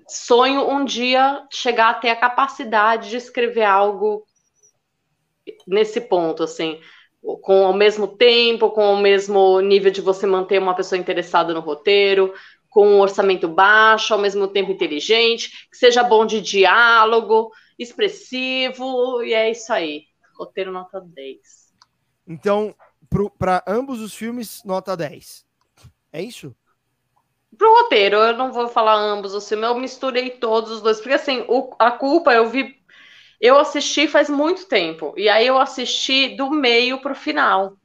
[0.08, 4.24] sonho um dia chegar a ter a capacidade de escrever algo
[5.66, 6.80] nesse ponto, assim,
[7.42, 11.60] com ao mesmo tempo, com o mesmo nível de você manter uma pessoa interessada no
[11.60, 12.32] roteiro,
[12.70, 19.32] com um orçamento baixo, ao mesmo tempo inteligente, que seja bom de diálogo, expressivo, e
[19.32, 20.04] é isso aí.
[20.38, 21.38] Roteiro nota 10.
[22.26, 22.74] Então,
[23.38, 25.46] para ambos os filmes, nota 10.
[26.12, 26.54] É isso?
[27.56, 31.14] Pro roteiro, eu não vou falar ambos os filmes, eu misturei todos os dois, porque
[31.14, 32.75] assim, o, a culpa eu vi.
[33.40, 37.76] Eu assisti faz muito tempo, e aí eu assisti do meio pro final.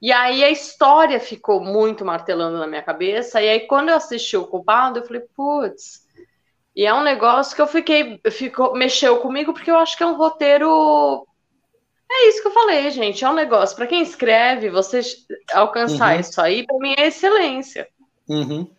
[0.00, 4.36] E aí a história ficou muito martelando na minha cabeça, e aí quando eu assisti
[4.36, 6.02] o culpado, eu falei, putz.
[6.74, 10.06] E é um negócio que eu fiquei, ficou, mexeu comigo, porque eu acho que é
[10.06, 11.26] um roteiro
[12.12, 13.24] é isso que eu falei, gente.
[13.24, 13.74] É um negócio.
[13.74, 15.00] Para quem escreve, você
[15.52, 16.20] alcançar uhum.
[16.20, 17.88] isso aí, para mim é excelência.
[18.28, 18.70] Uhum.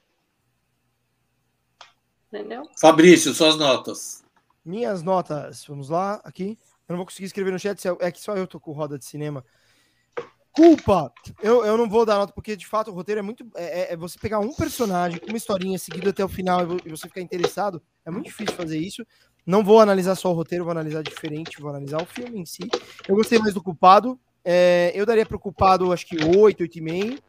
[2.31, 2.69] Entendeu?
[2.79, 4.22] Fabrício, suas notas.
[4.63, 5.65] Minhas notas.
[5.67, 6.57] Vamos lá, aqui.
[6.87, 9.05] Eu não vou conseguir escrever no chat, é que só eu tô com roda de
[9.05, 9.43] cinema.
[10.53, 11.11] Culpa!
[11.41, 13.43] Eu, eu não vou dar nota, porque de fato o roteiro é muito.
[13.55, 17.07] É, é, é você pegar um personagem uma historinha seguida até o final e você
[17.07, 17.81] ficar interessado.
[18.05, 19.03] É muito difícil fazer isso.
[19.45, 22.69] Não vou analisar só o roteiro, vou analisar diferente, vou analisar o filme em si.
[23.07, 24.19] Eu gostei mais do Culpado.
[24.45, 27.19] É, eu daria para o Culpado, acho que 8, 8,5.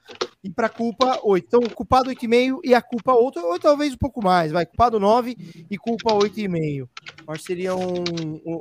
[0.42, 1.46] E para Culpa, 8.
[1.46, 4.52] Então, Culpado 8,5 e a Culpa 8, ou talvez um pouco mais.
[4.52, 5.36] Vai, Culpado 9
[5.70, 6.86] e Culpa 8,5.
[7.28, 8.04] Acho que seriam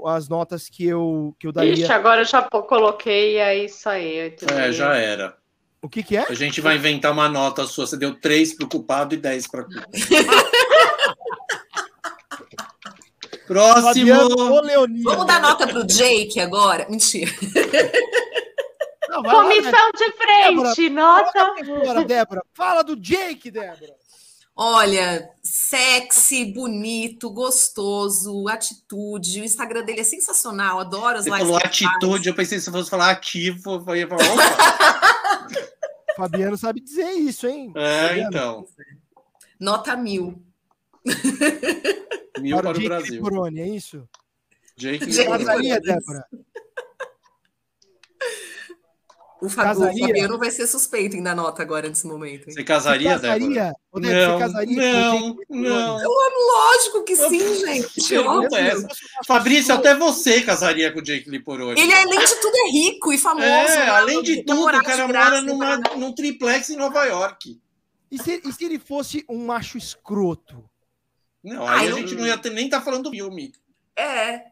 [0.06, 1.74] as notas que eu, que eu daria.
[1.74, 4.34] Ixi, agora eu já coloquei, é isso aí.
[4.50, 5.36] É, já era.
[5.82, 6.26] O que, que é?
[6.30, 7.86] A gente vai inventar uma nota sua.
[7.86, 9.88] Você deu 3 para o Culpado e 10 para Culpa.
[13.48, 14.14] Próximo.
[15.04, 16.88] Vamos dar nota pro Jake agora?
[16.90, 17.32] Mentira.
[19.10, 21.42] Não, Comissão lá, de frente, Débora, nota.
[21.60, 22.42] Agora, Débora.
[22.54, 23.94] Fala do Jake, Débora.
[24.56, 29.42] Olha, sexy, bonito, gostoso, atitude.
[29.42, 32.90] O Instagram dele é sensacional, adoro as Você falou atitude, eu pensei que se fosse
[32.90, 35.54] falar ativo, eu ia falar, opa!
[36.16, 37.72] Fabiano sabe dizer isso, hein?
[37.76, 38.30] É, Fabiano.
[38.30, 38.68] então.
[39.60, 40.40] Nota mil.
[42.40, 43.22] Mil para, para o Brasil.
[43.22, 44.08] Poroni, é isso?
[44.78, 46.26] Jake Casaria, Débora.
[49.42, 52.48] O, Fabiano vai ser suspeito em dar nota agora nesse momento.
[52.48, 52.54] Hein?
[52.54, 53.50] Você casaria, você casaria?
[53.50, 53.74] Débora?
[53.94, 56.02] Não, casaria não, não.
[56.02, 58.18] Eu, lógico que sim, gente.
[58.20, 58.88] Óbvio.
[59.28, 61.78] Fabrício, até você casaria com o Jake Liporoni.
[61.78, 63.46] Ele, além de tudo, é rico e famoso.
[63.46, 63.90] É, né?
[63.90, 67.60] além de tudo, o cara mora numa, num triplex em Nova York.
[68.10, 70.64] E se, e se ele fosse um macho escroto?
[71.44, 73.54] Não, aí a gente não ia ter, nem estar tá falando do filme.
[73.96, 74.06] É.
[74.06, 74.44] é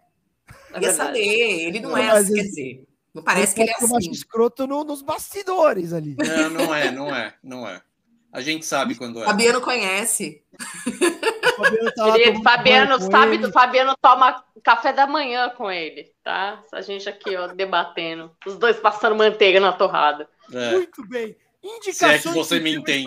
[0.82, 1.20] ia saber.
[1.20, 2.88] Ele não, não é assim, quer dizer.
[3.14, 3.94] Não parece que ele é assim.
[3.94, 6.16] macho escroto no, nos bastidores ali.
[6.18, 7.82] Não, não é, não é, não é.
[8.32, 9.26] A gente sabe quando é.
[9.26, 10.42] Fabiano conhece.
[11.58, 16.64] Fabiano, tá ele, Fabiano sabe do Fabiano toma café da manhã com ele, tá?
[16.72, 18.32] A gente aqui, ó, debatendo.
[18.46, 20.30] Os dois passando manteiga na torrada.
[20.54, 20.72] É.
[20.72, 21.36] Muito bem.
[21.62, 23.06] Indicações Se é que você me entende.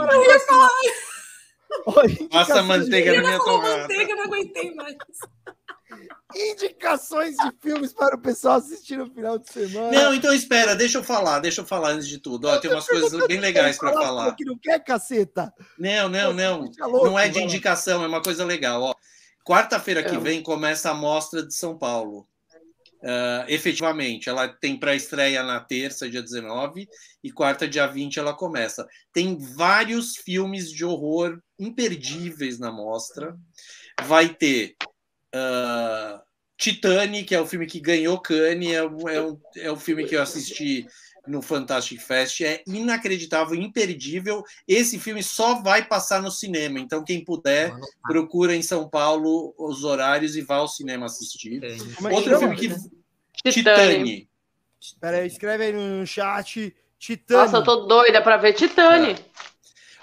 [2.31, 3.83] Passa manteiga na minha torrada.
[3.83, 4.97] Manteiga, não aguentei mais
[6.35, 9.91] indicações de filmes para o pessoal assistir no final de semana.
[9.93, 12.49] Não, então espera, deixa eu falar, deixa eu falar antes de tudo.
[12.49, 14.35] Ó, tem umas coisas bem legais para falar.
[14.35, 15.53] Que não quer caceta.
[15.79, 16.71] Não, não, não.
[16.79, 18.83] Não é de indicação, é uma coisa legal.
[18.83, 18.95] Ó,
[19.45, 22.27] quarta-feira que vem começa a mostra de São Paulo.
[23.05, 26.89] Uh, efetivamente, ela tem pré-estreia na terça, dia 19,
[27.23, 28.87] e quarta, dia 20, ela começa.
[29.13, 33.37] Tem vários filmes de horror imperdíveis na mostra.
[34.03, 34.75] Vai ter
[35.35, 36.23] Uh,
[36.57, 40.23] Titane, que é o filme que ganhou Cannes, é, é, é um filme que eu
[40.23, 40.87] assisti
[41.27, 44.43] no Fantastic Fest, é inacreditável, imperdível.
[44.69, 47.73] Esse filme só vai passar no cinema, então quem puder,
[48.03, 51.61] procura em São Paulo os horários e vá ao cinema assistir.
[52.11, 52.75] Outro filme que...
[53.51, 54.29] Titane.
[54.81, 56.75] Espera aí, escreve aí no chat.
[56.99, 57.41] Titane.
[57.41, 59.13] Nossa, eu tô doida para ver Titane.
[59.13, 59.17] É.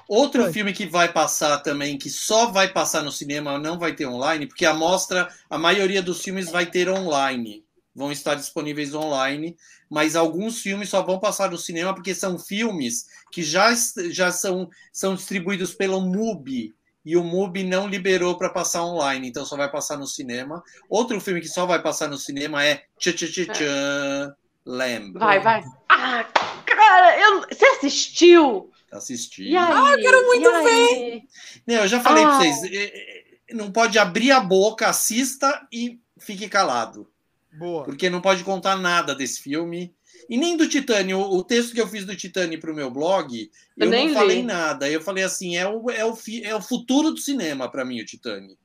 [0.08, 4.06] Outro filme que vai passar também, que só vai passar no cinema, não vai ter
[4.06, 7.64] online, porque a mostra, a maioria dos filmes vai ter online,
[7.94, 9.56] vão estar disponíveis online,
[9.89, 13.74] mas alguns filmes só vão passar no cinema porque são filmes que já,
[14.10, 16.74] já são, são distribuídos pelo MUBI,
[17.04, 20.64] e o MUBI não liberou para passar online, então só vai passar no cinema.
[20.88, 24.36] Outro filme que só vai passar no cinema é Tchan Tchan Tchan Tchan
[24.66, 25.18] Lamb.
[25.18, 25.64] Vai, vai.
[25.89, 26.24] Ah,
[26.64, 27.42] cara, eu...
[27.50, 28.72] você assistiu?
[28.92, 29.56] assistir.
[29.56, 31.22] Ah, eu quero muito ver!
[31.66, 32.28] Não, eu já falei ah.
[32.28, 33.12] para vocês,
[33.52, 37.10] não pode abrir a boca, assista e fique calado.
[37.58, 37.84] Boa.
[37.84, 39.93] Porque não pode contar nada desse filme.
[40.30, 41.20] E nem do Titânio.
[41.20, 44.14] O texto que eu fiz do Titânio para o meu blog, eu, eu não li.
[44.14, 44.89] falei nada.
[44.89, 48.06] Eu falei assim: é o, é o, é o futuro do cinema para mim, o
[48.06, 48.58] Titânio.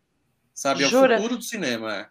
[0.55, 0.85] Sabe?
[0.85, 1.15] É Jura?
[1.15, 1.95] o futuro do cinema.
[1.95, 2.09] É.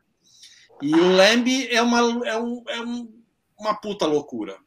[0.82, 3.14] E o Lamb é uma, é, um, é um,
[3.58, 4.58] uma puta loucura.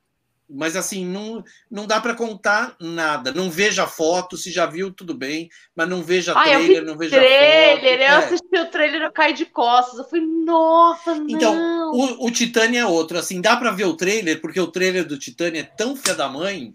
[0.50, 3.32] Mas assim, não, não dá para contar nada.
[3.32, 7.16] Não veja foto, se já viu, tudo bem, mas não veja ah, trailer, não veja
[7.16, 7.84] trailer, foto.
[7.84, 8.06] Eu é.
[8.08, 9.98] assisti o trailer, eu caí de costas.
[9.98, 11.28] Eu falei, nossa, não.
[11.28, 13.18] Então, o, o Titânia é outro.
[13.18, 16.28] Assim, dá para ver o trailer, porque o trailer do Titânia é tão fia da
[16.28, 16.74] mãe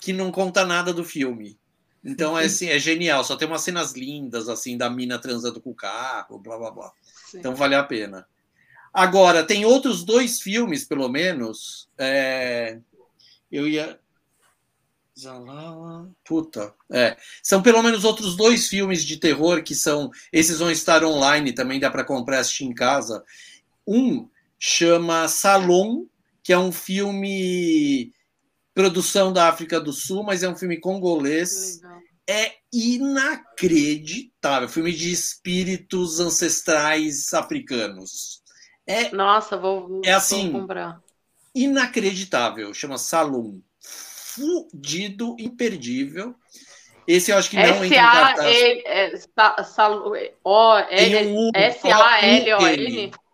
[0.00, 1.58] que não conta nada do filme.
[2.02, 3.22] Então, é, assim, é genial.
[3.22, 6.92] Só tem umas cenas lindas, assim, da mina transando com o carro, blá, blá, blá.
[7.30, 7.38] Sim.
[7.38, 8.26] Então, vale a pena.
[8.92, 12.78] Agora, tem outros dois filmes, pelo menos, é,
[13.50, 13.98] eu ia.
[16.24, 16.72] Puta.
[16.90, 17.16] É.
[17.42, 20.10] São pelo menos outros dois filmes de terror que são.
[20.32, 23.22] Esses vão estar online também, dá para comprar assistir em casa.
[23.86, 24.28] Um
[24.58, 26.06] chama Salon,
[26.42, 28.12] que é um filme
[28.72, 31.76] produção da África do Sul, mas é um filme congolês.
[31.82, 32.00] Legal.
[32.26, 34.68] É inacreditável.
[34.68, 38.40] Filme de espíritos ancestrais africanos.
[38.86, 41.02] É, Nossa, vou, é assim, vou comprar
[41.54, 43.60] inacreditável, chama Salum.
[43.80, 46.34] Fudido, imperdível.
[47.06, 48.46] Esse eu acho que não entra em cartaz.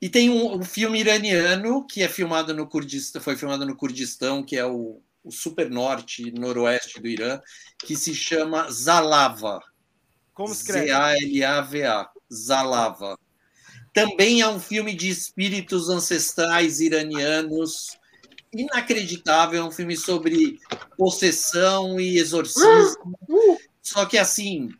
[0.00, 4.42] E tem um, um, filme iraniano que é filmado no Kurdistão, foi filmado no Kurdistão,
[4.42, 7.40] que é o, o super norte, noroeste do Irã,
[7.78, 9.60] que se chama Zalava.
[10.34, 10.88] Como escreve?
[10.88, 12.10] Z-A-L-A-V-A.
[12.32, 13.18] Zalava.
[13.92, 17.98] Também é um filme de espíritos ancestrais iranianos.
[18.52, 20.58] Inacreditável, é um filme sobre
[20.96, 23.18] possessão e exorcismo.
[23.82, 24.70] Só que assim,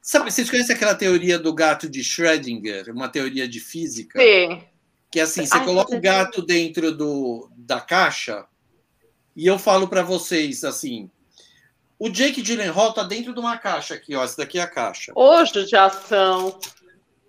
[0.00, 4.20] sabe, vocês conhecem aquela teoria do gato de Schrödinger, uma teoria de física?
[4.20, 4.62] Sim.
[5.10, 8.46] Que assim, você coloca o gato dentro do, da caixa
[9.34, 11.10] e eu falo para vocês assim,
[11.98, 14.22] O Jake Gyllenhaal tá dentro de uma caixa aqui, ó.
[14.22, 15.12] Essa daqui é a caixa.
[15.14, 16.58] Ô, judiação.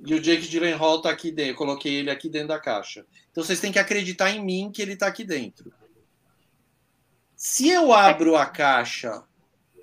[0.06, 1.54] E o Jake Gyllenhaal tá aqui dentro.
[1.54, 3.06] Eu coloquei ele aqui dentro da caixa.
[3.32, 5.74] Então vocês têm que acreditar em mim que ele tá aqui dentro.
[7.36, 9.24] Se eu abro a caixa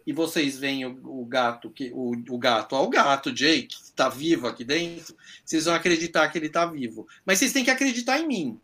[0.07, 3.93] e vocês veem o, o gato, que o, o gato, ó, o gato, Jake, que
[3.93, 7.07] tá vivo aqui dentro, vocês vão acreditar que ele tá vivo.
[7.25, 8.61] Mas vocês têm que acreditar em mim.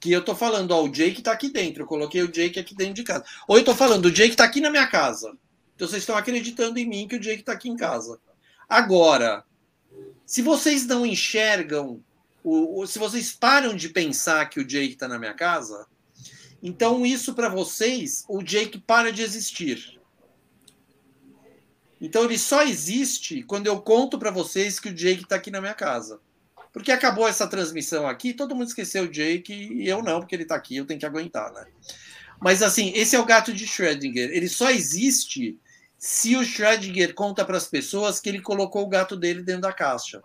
[0.00, 1.82] Que eu tô falando, ó, o Jake tá aqui dentro.
[1.82, 3.24] Eu coloquei o Jake aqui dentro de casa.
[3.46, 5.36] Ou eu tô falando, o Jake tá aqui na minha casa.
[5.74, 8.18] Então vocês estão acreditando em mim que o Jake tá aqui em casa.
[8.68, 9.44] Agora,
[10.28, 12.04] se vocês não enxergam,
[12.44, 15.86] o, o, se vocês param de pensar que o Jake tá na minha casa,
[16.62, 19.98] então isso para vocês, o Jake para de existir.
[21.98, 25.62] Então ele só existe quando eu conto para vocês que o Jake está aqui na
[25.62, 26.20] minha casa.
[26.74, 30.42] Porque acabou essa transmissão aqui, todo mundo esqueceu o Jake e eu não, porque ele
[30.42, 31.64] está aqui, eu tenho que aguentar, né?
[32.38, 34.28] Mas assim, esse é o gato de Schrödinger.
[34.30, 35.58] Ele só existe
[35.98, 39.72] se o Schrödinger conta para as pessoas que ele colocou o gato dele dentro da
[39.72, 40.22] caixa.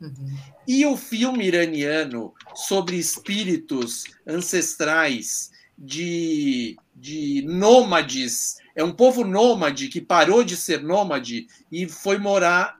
[0.00, 0.36] Uhum.
[0.66, 10.00] E o filme iraniano sobre espíritos ancestrais de, de nômades é um povo nômade que
[10.00, 12.78] parou de ser nômade e foi morar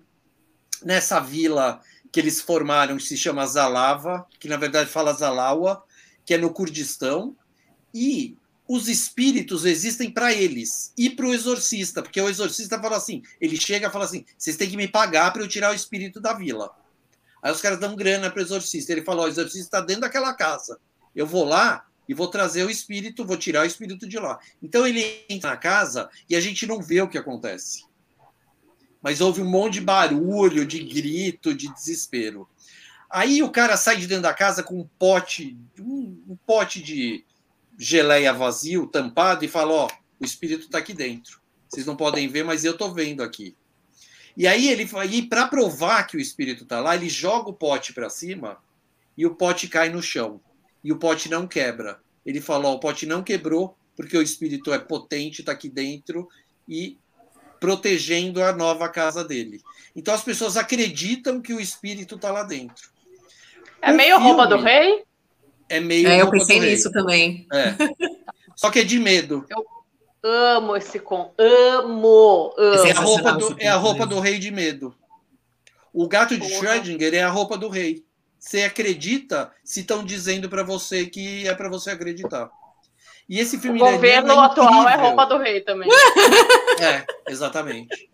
[0.85, 1.81] nessa vila
[2.11, 5.83] que eles formaram, que se chama Zalava, que na verdade fala Zalawa,
[6.25, 7.37] que é no Kurdistão,
[7.95, 8.37] e
[8.67, 13.61] os espíritos existem para eles e para o exorcista, porque o exorcista fala assim, ele
[13.61, 16.33] chega e fala assim, vocês têm que me pagar para eu tirar o espírito da
[16.33, 16.71] vila.
[17.43, 20.33] Aí os caras dão grana para o exorcista, ele fala, o exorcista está dentro daquela
[20.33, 20.79] casa,
[21.15, 24.39] eu vou lá e vou trazer o espírito, vou tirar o espírito de lá.
[24.63, 27.85] Então ele entra na casa e a gente não vê o que acontece.
[29.01, 32.49] Mas houve um monte de barulho, de grito, de desespero.
[33.11, 37.25] Aí o cara sai de dentro da casa com um pote, um, um pote de
[37.83, 39.89] geleia vazio, tampado, e fala: Ó,
[40.21, 41.41] o espírito está aqui dentro.
[41.69, 43.57] Vocês não podem ver, mas eu estou vendo aqui.
[44.37, 47.93] E aí ele e para provar que o espírito está lá, ele joga o pote
[47.93, 48.59] para cima
[49.17, 50.41] e o pote cai no chão
[50.83, 52.01] e o pote não quebra.
[52.25, 56.29] Ele falou: o pote não quebrou porque o espírito é potente, está aqui dentro
[56.69, 56.99] e
[57.61, 59.61] protegendo a nova casa dele.
[59.95, 62.91] Então as pessoas acreditam que o espírito está lá dentro.
[63.81, 65.05] É o meio filme, roupa do rei?
[65.73, 66.07] É meio.
[66.07, 67.47] É, eu pensei nisso também.
[67.51, 67.75] É.
[68.55, 69.47] Só que é de medo.
[69.49, 69.65] Eu
[70.23, 71.33] amo esse com.
[71.39, 72.55] Amo!
[72.59, 72.87] amo.
[72.87, 74.95] É, a roupa do, é a roupa do rei de medo.
[75.91, 78.05] O gato de Schrödinger é a roupa do rei.
[78.39, 82.51] Você acredita se estão dizendo para você que é para você acreditar.
[83.27, 85.89] E esse filme o governo é atual é roupa do rei também.
[86.81, 88.11] É, exatamente.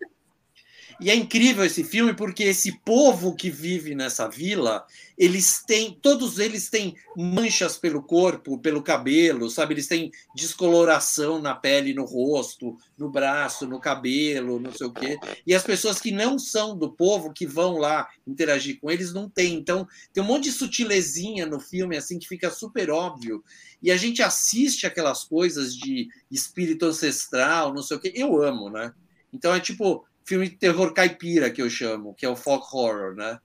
[1.01, 4.85] E é incrível esse filme porque esse povo que vive nessa vila,
[5.17, 9.73] eles têm, todos eles têm manchas pelo corpo, pelo cabelo, sabe?
[9.73, 15.17] Eles têm descoloração na pele, no rosto, no braço, no cabelo, não sei o quê.
[15.47, 19.29] E as pessoas que não são do povo, que vão lá interagir com eles, não
[19.29, 19.53] têm.
[19.53, 23.41] Então, tem um monte de sutilezinha no filme, assim, que fica super óbvio.
[23.81, 28.11] E a gente assiste aquelas coisas de espírito ancestral, não sei o quê.
[28.13, 28.93] Eu amo, né?
[29.31, 33.15] Então é tipo, filme de terror caipira que eu chamo, que é o folk horror,
[33.15, 33.39] né?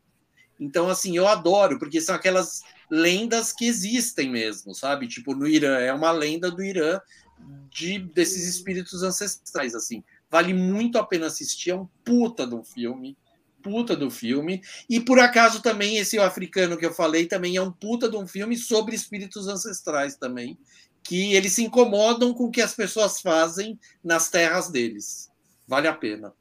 [0.60, 2.60] Então, assim, eu adoro, porque são aquelas
[2.90, 5.08] lendas que existem mesmo, sabe?
[5.08, 7.00] Tipo, no Irã, é uma lenda do Irã
[7.70, 10.04] de desses espíritos ancestrais, assim.
[10.30, 13.16] Vale muito a pena assistir, é um puta um filme,
[13.62, 14.60] puta do filme.
[14.88, 18.26] E por acaso também esse africano que eu falei também é um puta de um
[18.26, 20.58] filme sobre espíritos ancestrais também,
[21.02, 25.30] que eles se incomodam com o que as pessoas fazem nas terras deles.
[25.66, 26.32] Vale a pena.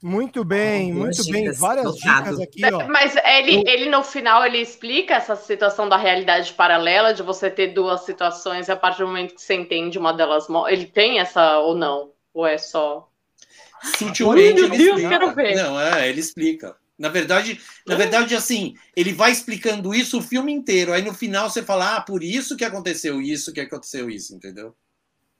[0.00, 1.50] Muito bem, muito bem.
[1.50, 2.86] Várias dicas aqui, ó.
[2.86, 7.68] Mas ele, ele no final ele explica essa situação da realidade paralela, de você ter
[7.68, 11.58] duas situações e a partir do momento que você entende uma delas, ele tem essa
[11.58, 12.12] ou não?
[12.32, 13.08] Ou é só.
[13.96, 15.08] Sutilmente ele Deus, explica.
[15.08, 15.56] Quero ver.
[15.56, 16.76] Não, é, ele explica.
[16.96, 20.92] Na verdade, na verdade, assim, ele vai explicando isso o filme inteiro.
[20.92, 24.74] Aí no final você fala, ah, por isso que aconteceu isso, que aconteceu isso, entendeu?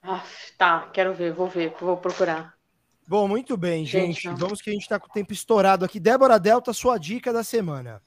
[0.01, 0.23] Ah,
[0.57, 2.58] tá, quero ver, vou ver, vou procurar.
[3.09, 4.21] Bom, muito bem, gente.
[4.21, 5.99] gente Vamos que a gente está com o tempo estourado aqui.
[5.99, 8.03] Débora Delta, sua dica da semana.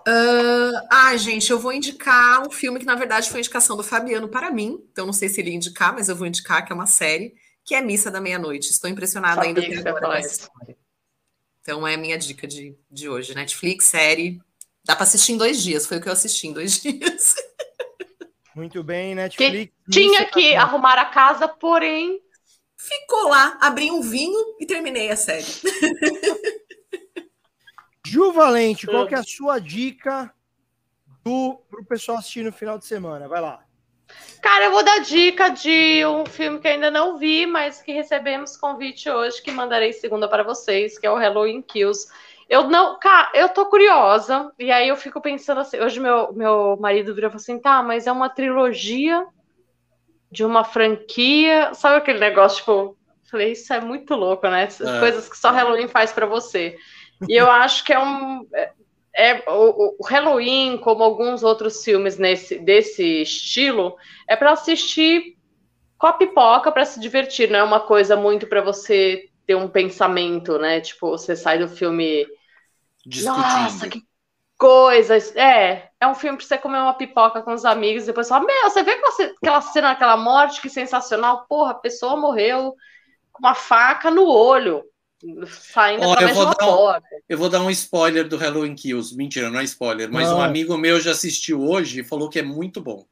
[0.00, 4.28] Uh, ah, gente, eu vou indicar um filme que, na verdade, foi indicação do Fabiano
[4.28, 4.84] para mim.
[4.90, 7.36] Então, não sei se ele ia indicar, mas eu vou indicar que é uma série,
[7.64, 8.72] que é Missa da Meia-Noite.
[8.72, 10.20] Estou impressionada Sabia ainda até agora
[11.62, 13.32] Então, é a minha dica de, de hoje.
[13.32, 14.42] Netflix, série.
[14.84, 15.86] Dá para assistir em dois dias.
[15.86, 17.36] Foi o que eu assisti em dois dias.
[18.56, 19.72] Muito bem, Netflix.
[19.84, 22.25] Que tinha que arrumar a casa, porém
[22.86, 25.44] Ficou lá, abri um vinho e terminei a série.
[28.06, 30.32] Ju Valente, qual que é a sua dica
[31.24, 31.32] para
[31.80, 33.26] o pessoal assistir no final de semana?
[33.26, 33.64] Vai lá.
[34.40, 38.56] Cara, eu vou dar dica de um filme que ainda não vi, mas que recebemos
[38.56, 42.06] convite hoje, que mandarei segunda para vocês, que é o Halloween Kills.
[42.48, 46.76] Eu não, cara, eu tô curiosa, e aí eu fico pensando assim, hoje meu, meu
[46.80, 49.26] marido virou e falou assim, tá, mas é uma trilogia
[50.36, 52.96] de uma franquia, sabe aquele negócio, tipo,
[53.30, 54.64] falei, isso é muito louco, né?
[54.64, 55.00] É.
[55.00, 56.76] Coisas que só Halloween faz para você.
[57.26, 58.70] E eu acho que é um, é,
[59.16, 63.96] é, o, o, Halloween, como alguns outros filmes nesse, desse estilo,
[64.28, 65.38] é para assistir
[65.96, 69.68] com a pipoca para se divertir, não é uma coisa muito para você ter um
[69.68, 70.82] pensamento, né?
[70.82, 72.26] Tipo, você sai do filme.
[73.06, 73.40] Discutindo.
[73.40, 74.02] Nossa, que
[74.58, 75.16] coisa!
[75.40, 78.44] É, é um filme para você comer uma pipoca com os amigos e depois falar:
[78.44, 81.46] Meu, você vê aquela cena, aquela morte, que sensacional.
[81.48, 82.74] Porra, a pessoa morreu
[83.32, 84.84] com uma faca no olho
[85.48, 89.16] saindo oh, eu vou, dar um, eu vou dar um spoiler do Halloween Kills.
[89.16, 90.38] Mentira, não é spoiler, mas não.
[90.38, 93.06] um amigo meu já assistiu hoje e falou que é muito bom.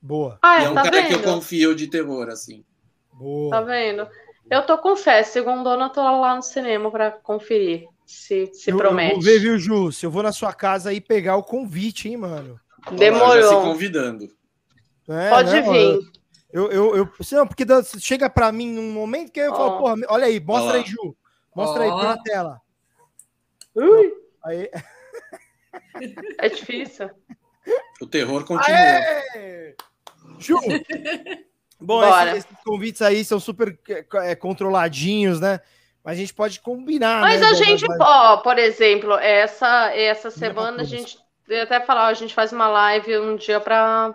[0.00, 0.38] Boa.
[0.40, 1.08] Ah, é um tá cara vendo?
[1.08, 2.64] que eu confio de terror, assim.
[3.12, 3.50] Boa.
[3.50, 4.08] Tá vendo?
[4.48, 8.76] Eu tô com fé, segundo eu tô lá no cinema para conferir se, se eu,
[8.76, 9.10] promete.
[9.10, 9.92] Eu vou ver, viu, Ju?
[9.92, 12.60] Se eu vou na sua casa aí pegar o convite, hein, mano?
[12.96, 13.28] Demorou.
[13.28, 14.28] Olá, já se convidando.
[15.08, 16.10] É, Pode né, vir.
[16.52, 17.64] Eu, eu, eu, não, porque
[18.00, 19.56] chega para mim num momento que eu oh.
[19.56, 21.16] falo, porra, olha aí, mostra aí, Ju.
[21.54, 21.98] Mostra oh.
[21.98, 22.60] aí, na tela.
[23.76, 24.12] Ui.
[24.44, 24.70] Aí.
[26.38, 27.10] É difícil.
[28.00, 28.76] O terror continua.
[28.76, 29.76] Aê!
[30.38, 30.58] Ju!
[31.80, 33.78] Bom, esses, esses, convites aí são super
[34.14, 35.60] é, controladinhos, né?
[36.04, 37.20] Mas a gente pode combinar.
[37.20, 41.18] Mas né, a gente, ó, por exemplo, essa, essa semana a gente
[41.62, 44.14] até falar, a gente faz uma live um dia para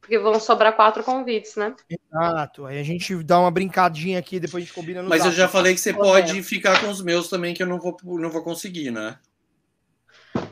[0.00, 1.74] porque vão sobrar quatro convites, né?
[1.88, 2.66] Exato.
[2.66, 5.46] Aí a gente dá uma brincadinha aqui, depois a gente combina no Mas eu já
[5.46, 8.42] falei que você pode ficar com os meus também, que eu não vou, não vou
[8.42, 9.16] conseguir, né?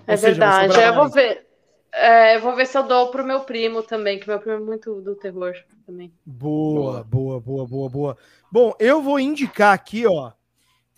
[0.07, 0.81] É seja, verdade.
[0.81, 1.47] Eu vou ver.
[1.93, 4.61] É, eu vou ver se eu dou pro meu primo também, que meu primo é
[4.61, 5.53] muito do terror
[5.85, 6.13] também.
[6.25, 8.17] Boa, boa, boa, boa, boa.
[8.53, 10.31] Bom, eu vou indicar aqui, ó.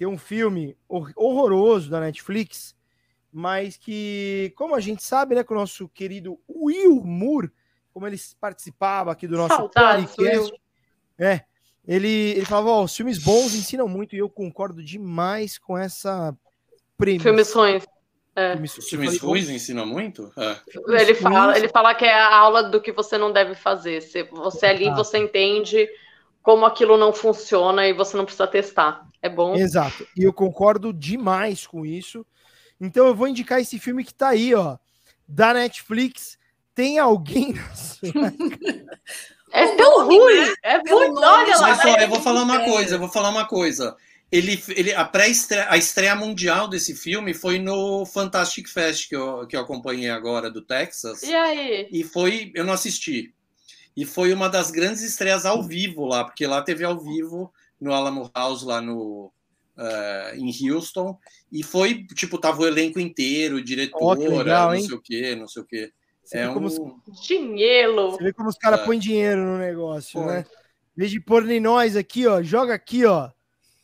[0.02, 2.74] Tem um filme horroroso da Netflix,
[3.32, 7.52] mas que, como a gente sabe, né, com o nosso querido Will Moore
[7.92, 10.60] como ele participava aqui do nosso Saudades, podcast.
[11.16, 11.42] É,
[11.86, 16.36] ele, ele falava, ó, os filmes bons ensinam muito, e eu concordo demais com essa
[16.98, 17.22] premissa.
[17.22, 17.84] Filmes ruins.
[18.34, 18.54] É.
[18.54, 20.32] Filmes, filmes ruins ensinam muito?
[20.36, 20.56] É.
[21.00, 24.00] Ele, fala, ele fala que é a aula do que você não deve fazer.
[24.00, 24.96] Se você ali, ah.
[24.96, 25.88] você entende
[26.42, 29.06] como aquilo não funciona e você não precisa testar.
[29.22, 29.54] É bom.
[29.54, 30.06] Exato.
[30.16, 32.26] E eu concordo demais com isso.
[32.80, 34.76] Então eu vou indicar esse filme que tá aí, ó,
[35.26, 36.36] da Netflix,
[36.74, 38.10] tem alguém na sua
[39.52, 40.52] É tão ruim.
[40.62, 41.20] É muito.
[41.20, 41.68] Olha lá.
[41.68, 43.94] Mas só, eu vou falar uma coisa, eu vou falar uma coisa.
[44.30, 49.46] Ele, ele, a pré-estreia, a estreia mundial desse filme foi no Fantastic Fest que eu,
[49.46, 51.22] que eu acompanhei agora do Texas.
[51.22, 51.86] E aí?
[51.92, 53.34] E foi, eu não assisti.
[53.96, 57.92] E foi uma das grandes estreias ao vivo lá, porque lá teve ao vivo no
[57.92, 59.32] Alamo House lá no
[59.76, 61.18] uh, em Houston.
[61.50, 65.48] E foi tipo tava o elenco inteiro, diretora, oh, legal, não sei o quê, não
[65.48, 65.92] sei o quê.
[66.22, 66.64] Você é um...
[66.64, 66.78] Os...
[67.26, 68.12] Dinheiro.
[68.12, 68.84] Você vê como os caras é.
[68.84, 70.26] põem dinheiro no negócio, Pô.
[70.26, 70.46] né?
[70.96, 73.30] Em vez de pôr em nós aqui, ó, joga aqui, ó,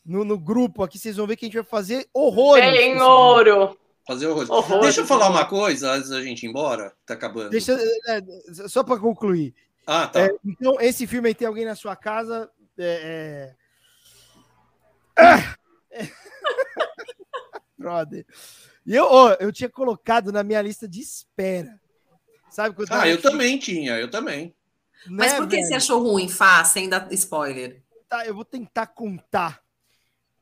[0.05, 2.71] no, no grupo aqui, vocês vão ver que a gente vai fazer horrores.
[2.71, 3.77] Tem ouro.
[4.07, 4.49] Fazer horrores.
[4.49, 4.83] horrores.
[4.83, 7.49] Deixa eu falar uma coisa antes da gente ir embora, tá acabando.
[7.49, 7.73] Deixa,
[8.07, 9.53] é, só para concluir.
[9.91, 10.21] Ah, tá.
[10.21, 12.47] É, então, esse filme aí tem alguém na sua casa.
[12.77, 13.55] É,
[15.17, 15.25] é...
[15.25, 15.55] Ah!
[17.75, 18.23] Brother.
[18.85, 21.79] E eu, ó, eu tinha colocado na minha lista de espera.
[22.51, 24.55] Sabe ah, eu também tinha, eu também.
[25.07, 25.67] Mas né, por que velho?
[25.67, 27.81] você achou ruim, Fá, sem dar spoiler?
[28.07, 29.59] Tá, eu vou tentar contar.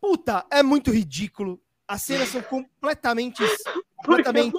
[0.02, 1.62] Puta, é muito ridículo.
[1.88, 3.42] As cenas são completamente,
[3.96, 4.54] completamente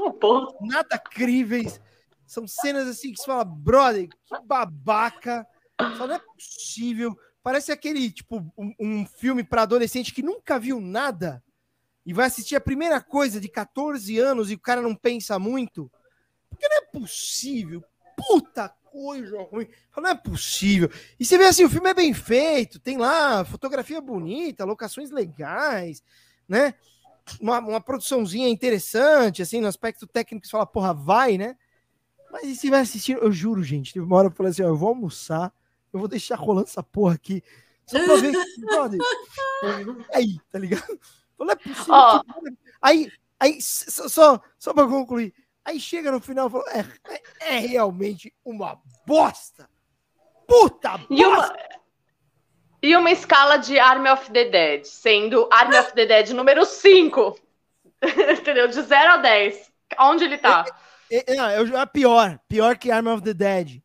[0.62, 1.78] nada críveis.
[2.28, 5.46] São cenas assim que você fala, brother, que babaca.
[5.96, 7.18] Só não é possível.
[7.42, 11.42] Parece aquele, tipo, um, um filme para adolescente que nunca viu nada
[12.04, 15.90] e vai assistir a primeira coisa de 14 anos e o cara não pensa muito.
[16.50, 17.82] Porque não é possível.
[18.14, 19.66] Puta coisa ruim.
[19.96, 20.90] Não é possível.
[21.18, 26.02] E você vê assim, o filme é bem feito, tem lá fotografia bonita, locações legais,
[26.46, 26.74] né?
[27.40, 31.56] Uma, uma produçãozinha interessante, assim, no aspecto técnico, você fala, porra, vai, né?
[32.30, 34.68] Mas e se vai assistir, eu juro, gente, teve uma hora eu falei assim, ó,
[34.68, 35.52] eu vou almoçar,
[35.92, 37.42] eu vou deixar rolando essa porra aqui,
[37.86, 39.00] só pra ver que, brother,
[40.12, 41.00] aí, tá ligado?
[41.38, 41.94] Não é possível.
[41.94, 42.20] Oh.
[42.82, 45.32] Aí, aí, só, só, só pra concluir,
[45.68, 49.68] Aí chega no final e fala: é, é, é, realmente uma bosta.
[50.46, 51.06] Puta bosta!
[51.10, 51.56] E uma,
[52.80, 57.38] e uma escala de Army of the Dead, sendo Army of the Dead número 5.
[58.40, 58.66] Entendeu?
[58.66, 59.70] De 0 a 10.
[60.00, 60.64] Onde ele tá?
[60.66, 62.38] É, é, é, é, pior.
[62.48, 63.82] Pior que Army of the Dead.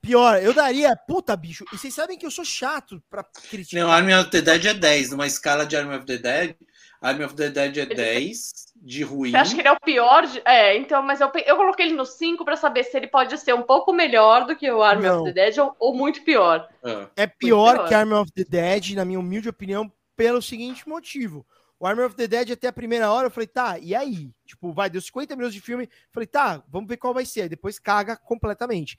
[0.00, 0.96] Pior, eu daria.
[0.96, 1.64] Puta, bicho.
[1.72, 3.84] E vocês sabem que eu sou chato pra criticar.
[3.84, 5.10] Não, Army of the Dead é 10.
[5.10, 6.56] Numa escala de Army of the Dead,
[7.00, 9.30] Army of the Dead é 10 de ruim.
[9.30, 10.26] Você acha que ele é o pior?
[10.26, 10.42] De...
[10.44, 13.54] É, então, mas eu, eu coloquei ele no 5 para saber se ele pode ser
[13.54, 15.22] um pouco melhor do que o Army Não.
[15.22, 16.66] of the Dead ou, ou muito pior.
[16.82, 20.88] É, é pior, pior que Army of the Dead, na minha humilde opinião, pelo seguinte
[20.88, 21.46] motivo.
[21.80, 24.30] O Army of the Dead, até a primeira hora, eu falei, tá, e aí?
[24.44, 25.88] Tipo, vai, deu 50 minutos de filme.
[26.12, 27.42] Falei, tá, vamos ver qual vai ser.
[27.42, 28.98] Aí depois caga completamente.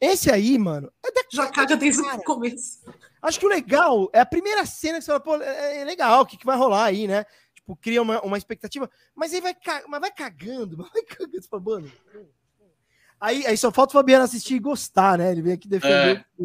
[0.00, 2.80] Esse aí, mano, é Já caga desde o começo.
[3.22, 6.22] Acho que o legal é a primeira cena que você fala, pô, é, é legal,
[6.22, 7.24] o que, que vai rolar aí, né?
[7.54, 9.56] Tipo, cria uma, uma expectativa, mas aí vai,
[9.88, 11.92] mas vai cagando, mas vai cagando, você fala, mano.
[13.20, 15.30] Aí, aí só falta o Fabiano assistir e gostar, né?
[15.30, 16.44] Ele vem aqui defender é.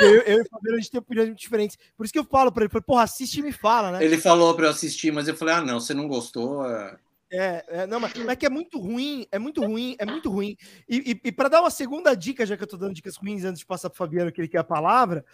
[0.00, 1.78] Eu, eu, e o Fabiano, a gente tem opiniões muito diferentes.
[1.96, 4.04] Por isso que eu falo para ele, porra, assiste e me fala, né?
[4.04, 6.66] Ele falou para eu assistir, mas eu falei, ah, não, você não gostou.
[6.66, 6.98] É,
[7.30, 10.30] é, é não, mas, mas é que é muito ruim, é muito ruim, é muito
[10.30, 10.56] ruim.
[10.88, 13.44] E, e, e para dar uma segunda dica, já que eu tô dando dicas ruins
[13.44, 15.24] antes de passar pro Fabiano, que ele quer a palavra,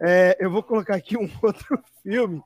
[0.00, 2.42] é, eu vou colocar aqui um outro filme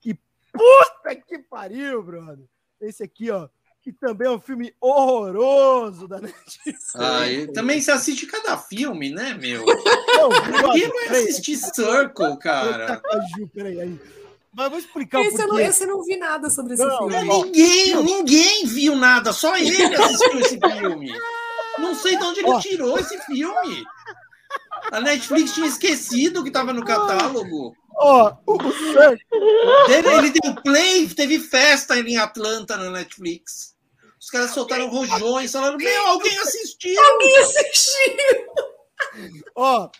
[0.00, 0.14] que,
[0.52, 2.46] puta que pariu, brother.
[2.80, 3.48] Esse aqui, ó
[3.84, 6.92] que também é um filme horroroso da Netflix.
[6.96, 9.64] Ah, também você assiste cada filme, né, meu?
[9.66, 13.02] Não, Quem vai assistir Circle, cara?
[13.52, 14.00] Peraí, aí.
[14.52, 15.42] Mas vou explicar esse o porquê.
[15.42, 17.22] Eu não, esse eu não vi nada sobre esse não, filme.
[17.24, 21.12] Ninguém, ninguém viu nada, só ele assistiu esse filme.
[21.78, 23.84] Não sei de onde ele tirou esse filme.
[24.92, 27.76] A Netflix tinha esquecido que estava no catálogo.
[27.96, 33.73] Ó, oh, o Ele, ele deu play, teve festa em Atlanta na Netflix.
[34.24, 36.98] Os caras soltaram rojões, falaram: Meu, alguém assistiu!
[36.98, 38.46] Alguém assistiu!
[39.54, 39.90] Ó,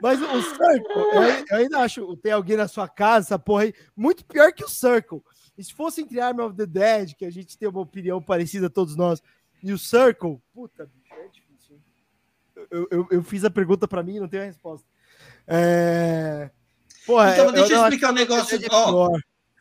[0.00, 4.24] mas o Circle, eu, ainda acho tem alguém na sua casa, essa porra aí, muito
[4.24, 5.20] pior que o Circle.
[5.58, 8.70] E se fosse entre Arm of the Dead, que a gente tem uma opinião parecida,
[8.70, 9.22] todos nós,
[9.62, 11.78] e o Circle, puta, bicho, é difícil.
[12.70, 14.88] Eu, eu, eu fiz a pergunta para mim e não tenho a resposta.
[15.46, 16.50] É...
[17.04, 18.58] Porra, então, deixa eu, eu explicar um negócio.
[18.70, 19.18] Ó,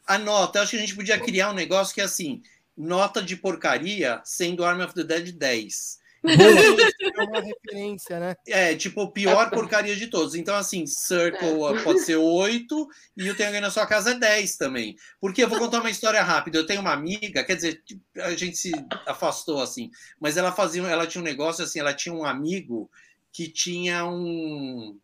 [0.07, 2.41] a nota, eu acho que a gente podia criar um negócio que é assim
[2.77, 6.05] nota de porcaria sendo Army of the Dead 10.
[6.25, 8.35] é uma referência, né?
[8.47, 10.35] É, tipo, pior porcaria de todos.
[10.35, 11.81] Então, assim, Circle é.
[11.83, 14.95] pode ser 8 e o Tem Alguém na Sua Casa é 10 também.
[15.19, 16.57] Porque eu vou contar uma história rápida.
[16.57, 17.81] Eu tenho uma amiga, quer dizer,
[18.17, 18.71] a gente se
[19.05, 22.89] afastou assim, mas ela fazia, ela tinha um negócio assim, ela tinha um amigo
[23.31, 24.97] que tinha um.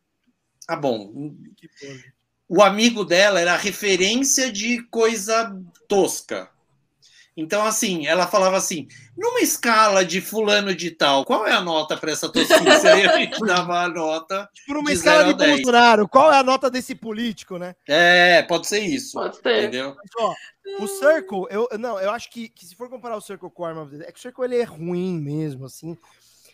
[0.68, 1.34] Ah, bom.
[2.48, 5.56] O amigo dela era referência de coisa
[5.88, 6.50] tosca.
[7.36, 11.96] Então, assim, ela falava assim: numa escala de fulano de tal, qual é a nota
[11.96, 12.88] para essa tosquice?
[12.88, 14.50] Aí a gente dava a nota.
[14.54, 17.76] Tipo, numa de escala de Bolsonaro, qual é a nota desse político, né?
[17.88, 19.14] É, pode ser isso.
[19.14, 19.60] Pode ser.
[19.60, 19.96] Entendeu?
[19.96, 20.36] Mas, ó,
[20.84, 23.66] o Circle, eu, não, eu acho que, que, se for comparar o Circle com o
[23.66, 25.92] Arm of the Dead, é que o Circle ele é ruim mesmo, assim.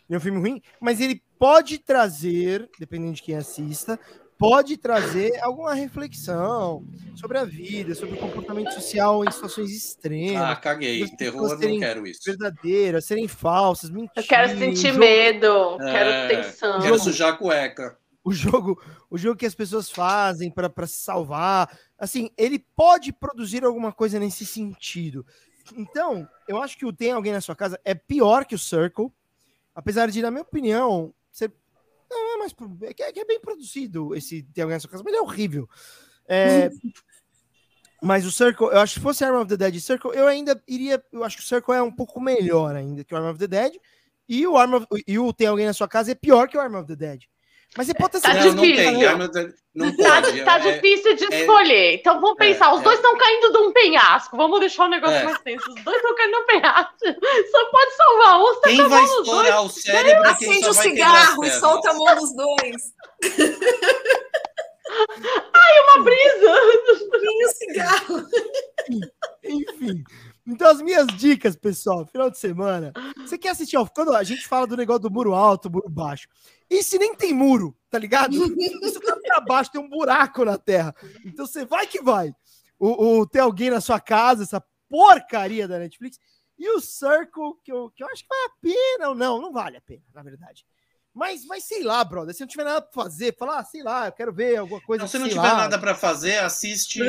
[0.07, 3.99] Ele é um filme ruim, mas ele pode trazer, dependendo de quem assista,
[4.37, 6.85] pode trazer alguma reflexão
[7.15, 10.41] sobre a vida, sobre o comportamento social em situações extremas.
[10.41, 11.07] Ah, caguei.
[11.17, 12.21] Terror, não quero isso.
[12.25, 14.23] Verdadeiras, serem falsas, mentiras.
[14.23, 14.99] Eu quero sentir jogo...
[14.99, 16.81] medo, é, quero tensão.
[16.81, 17.97] Quero sujar a cueca.
[18.23, 23.63] O jogo, o jogo que as pessoas fazem para se salvar, assim, ele pode produzir
[23.63, 25.25] alguma coisa nesse sentido.
[25.75, 29.11] Então, eu acho que o Tem Alguém na Sua Casa é pior que o Circle,
[29.73, 31.53] apesar de, na minha opinião, ser
[32.09, 32.53] não, é mais.
[32.83, 35.21] É que é, é bem produzido esse Tem Alguém na Sua Casa, mas ele é
[35.21, 35.69] horrível.
[36.27, 36.69] É,
[38.01, 40.61] mas o Circle, eu acho que se fosse Arm of the Dead Circle, eu ainda
[40.67, 41.03] iria.
[41.11, 43.47] Eu acho que o Circle é um pouco melhor ainda que o Arm of the
[43.47, 43.73] Dead.
[44.29, 46.59] E o, Arm of, e o Tem Alguém na Sua Casa é pior que o
[46.59, 47.23] Arm of the Dead.
[47.75, 48.33] Mas você pode ter tá.
[48.33, 48.91] Não, não tem.
[48.93, 50.43] Não, não pode.
[50.43, 51.95] Tá, tá é, difícil de é, escolher.
[51.95, 52.73] Então vamos é, pensar.
[52.73, 52.83] Os é.
[52.83, 54.37] dois estão caindo de um penhasco.
[54.37, 55.23] Vamos deixar o negócio é.
[55.23, 55.69] mais tenso.
[55.69, 56.95] Os dois estão caindo de um penhasco.
[57.51, 58.55] Só pode salvar um.
[58.61, 60.29] Tá quem vai estourar o cérebro?
[60.29, 62.93] Acende o cigarro e solta a mão dos dois.
[65.53, 66.55] Ai, uma brisa!
[67.21, 68.25] E o cigarro.
[69.43, 70.03] Enfim.
[70.47, 72.93] Então, as minhas dicas, pessoal, final de semana.
[73.17, 73.75] Você quer assistir?
[73.75, 76.29] Ó, quando a gente fala do negócio do muro alto, muro baixo.
[76.69, 78.33] E se nem tem muro, tá ligado?
[78.83, 80.93] Isso tá pra baixo, tem um buraco na terra.
[81.25, 82.33] Então você vai que vai.
[82.79, 86.19] O, o, tem alguém na sua casa, essa porcaria da Netflix.
[86.57, 89.53] E o Circle, que eu, que eu acho que vale a pena ou não, não
[89.53, 90.65] vale a pena, na verdade.
[91.13, 94.07] Mas, mas sei lá, brother, se não tiver nada pra fazer, falar, ah, sei lá,
[94.07, 95.03] eu quero ver alguma coisa.
[95.03, 95.57] Não, se não tiver lá.
[95.57, 96.99] nada para fazer, assiste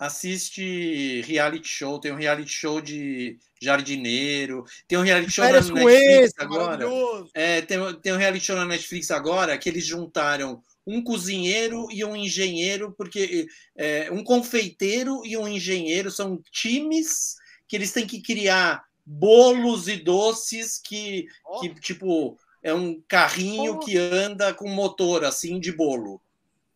[0.00, 5.92] assiste reality show, tem um reality show de jardineiro, tem um reality show na Netflix
[5.92, 6.88] esse, agora.
[7.34, 12.02] É, tem, tem um reality show na Netflix agora que eles juntaram um cozinheiro e
[12.02, 13.46] um engenheiro, porque
[13.76, 17.36] é, um confeiteiro e um engenheiro são times
[17.68, 21.60] que eles têm que criar bolos e doces que, oh.
[21.60, 26.22] que tipo é um carrinho que anda com motor assim de bolo.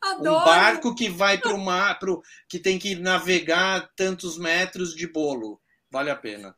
[0.05, 0.41] Adoro.
[0.41, 5.07] Um barco que vai para o mar, pro, que tem que navegar tantos metros de
[5.07, 5.61] bolo.
[5.91, 6.55] Vale a pena.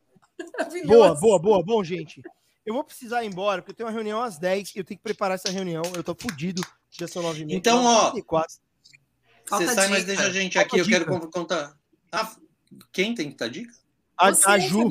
[0.84, 1.62] Boa, boa, boa.
[1.62, 2.22] Bom, gente,
[2.64, 4.99] eu vou precisar ir embora, porque eu tenho uma reunião às 10 e eu tenho
[4.99, 5.82] que preparar essa reunião.
[5.94, 8.12] Eu tô fudido, já são 9 h Então, ó,
[9.49, 11.76] você sai, mas deixa a gente aqui, eu quero contar.
[12.11, 12.34] Ah,
[12.92, 13.72] quem tem que dar dica?
[14.18, 14.90] A, a Ju.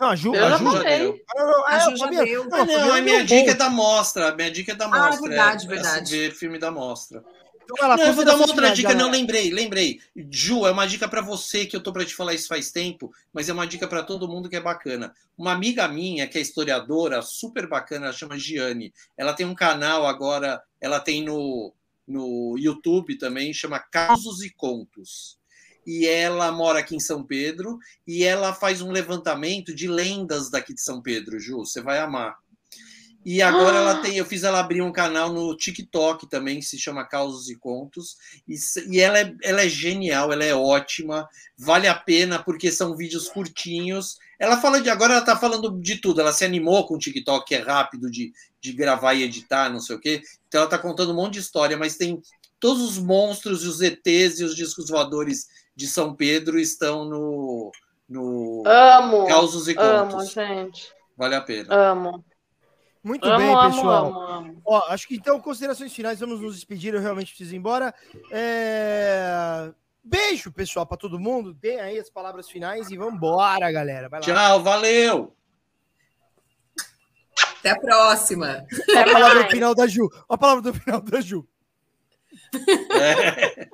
[0.00, 1.22] Não, a Ju, a Ju já deu.
[1.66, 2.48] a Ju já deu.
[2.48, 4.28] Não, não, a minha dica é da mostra.
[4.30, 5.14] A minha dica é da mostra.
[5.14, 6.14] Ah, verdade, é, verdade.
[6.14, 7.22] É ver filme da mostra.
[7.64, 10.00] Então, não, eu vou dar uma outra dica, não lembrei, lembrei.
[10.30, 13.12] Ju, é uma dica para você que eu tô para te falar isso faz tempo,
[13.32, 15.14] mas é uma dica para todo mundo que é bacana.
[15.36, 18.92] Uma amiga minha, que é historiadora, super bacana, ela chama Giane.
[19.16, 21.72] Ela tem um canal agora, ela tem no,
[22.06, 25.40] no YouTube também, chama Causos e Contos
[25.86, 30.72] e ela mora aqui em São Pedro e ela faz um levantamento de lendas daqui
[30.72, 32.41] de São Pedro, Ju, você vai amar.
[33.24, 33.80] E agora ah.
[33.80, 37.48] ela tem, eu fiz ela abrir um canal no TikTok também, que se chama Causos
[37.48, 38.16] e Contos,
[38.48, 38.56] e,
[38.90, 43.28] e ela, é, ela é genial, ela é ótima, vale a pena porque são vídeos
[43.28, 44.18] curtinhos.
[44.38, 47.46] Ela fala de agora, ela tá falando de tudo, ela se animou com o TikTok,
[47.46, 50.22] que é rápido de, de gravar e editar, não sei o quê.
[50.48, 52.20] Então ela tá contando um monte de história, mas tem
[52.58, 57.72] todos os monstros e os ETs e os discos voadores de São Pedro estão no,
[58.08, 59.88] no amo, Causos e Contos.
[59.88, 60.92] Amo, gente.
[61.16, 61.74] Vale a pena.
[61.74, 62.24] Amo.
[63.02, 64.06] Muito amo, bem, pessoal.
[64.06, 66.94] Amo, amo, Ó, acho que então, considerações finais, vamos nos despedir.
[66.94, 67.92] Eu realmente preciso ir embora.
[68.30, 69.72] É...
[70.04, 71.52] Beijo, pessoal, para todo mundo.
[71.54, 74.08] Deem aí as palavras finais e vamos embora, galera.
[74.20, 75.36] Tchau, valeu.
[77.58, 78.66] Até a próxima.
[78.88, 80.08] É a palavra do final da Ju.
[80.28, 81.46] A palavra do final da Ju.
[83.00, 83.68] É.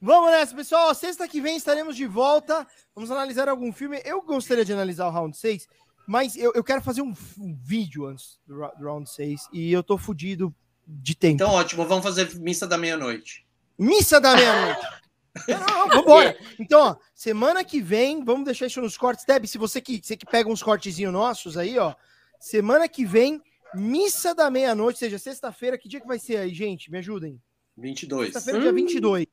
[0.00, 0.94] Vamos nessa, pessoal.
[0.94, 2.66] Sexta que vem estaremos de volta.
[2.94, 4.00] Vamos analisar algum filme.
[4.02, 5.68] Eu gostaria de analisar o Round 6,
[6.06, 9.82] mas eu, eu quero fazer um, um vídeo antes do, do, Round 6 e eu
[9.82, 10.54] tô fudido
[10.86, 11.34] de tempo.
[11.34, 11.86] Então, ótimo.
[11.86, 13.46] Vamos fazer missa da meia-noite.
[13.78, 14.86] Missa da meia-noite.
[15.48, 16.36] não, não, vambora.
[16.58, 19.24] Então, ó, semana que vem, vamos deixar isso nos cortes.
[19.24, 21.94] Deb, se você que, você que pega uns cortezinhos nossos aí, ó.
[22.38, 23.40] Semana que vem,
[23.74, 25.78] missa da meia-noite, seja sexta-feira.
[25.78, 26.90] Que dia que vai ser aí, gente?
[26.90, 27.40] Me ajudem.
[27.76, 28.32] 22.
[28.32, 28.62] Sexta-feira, hum.
[28.62, 29.26] dia 22.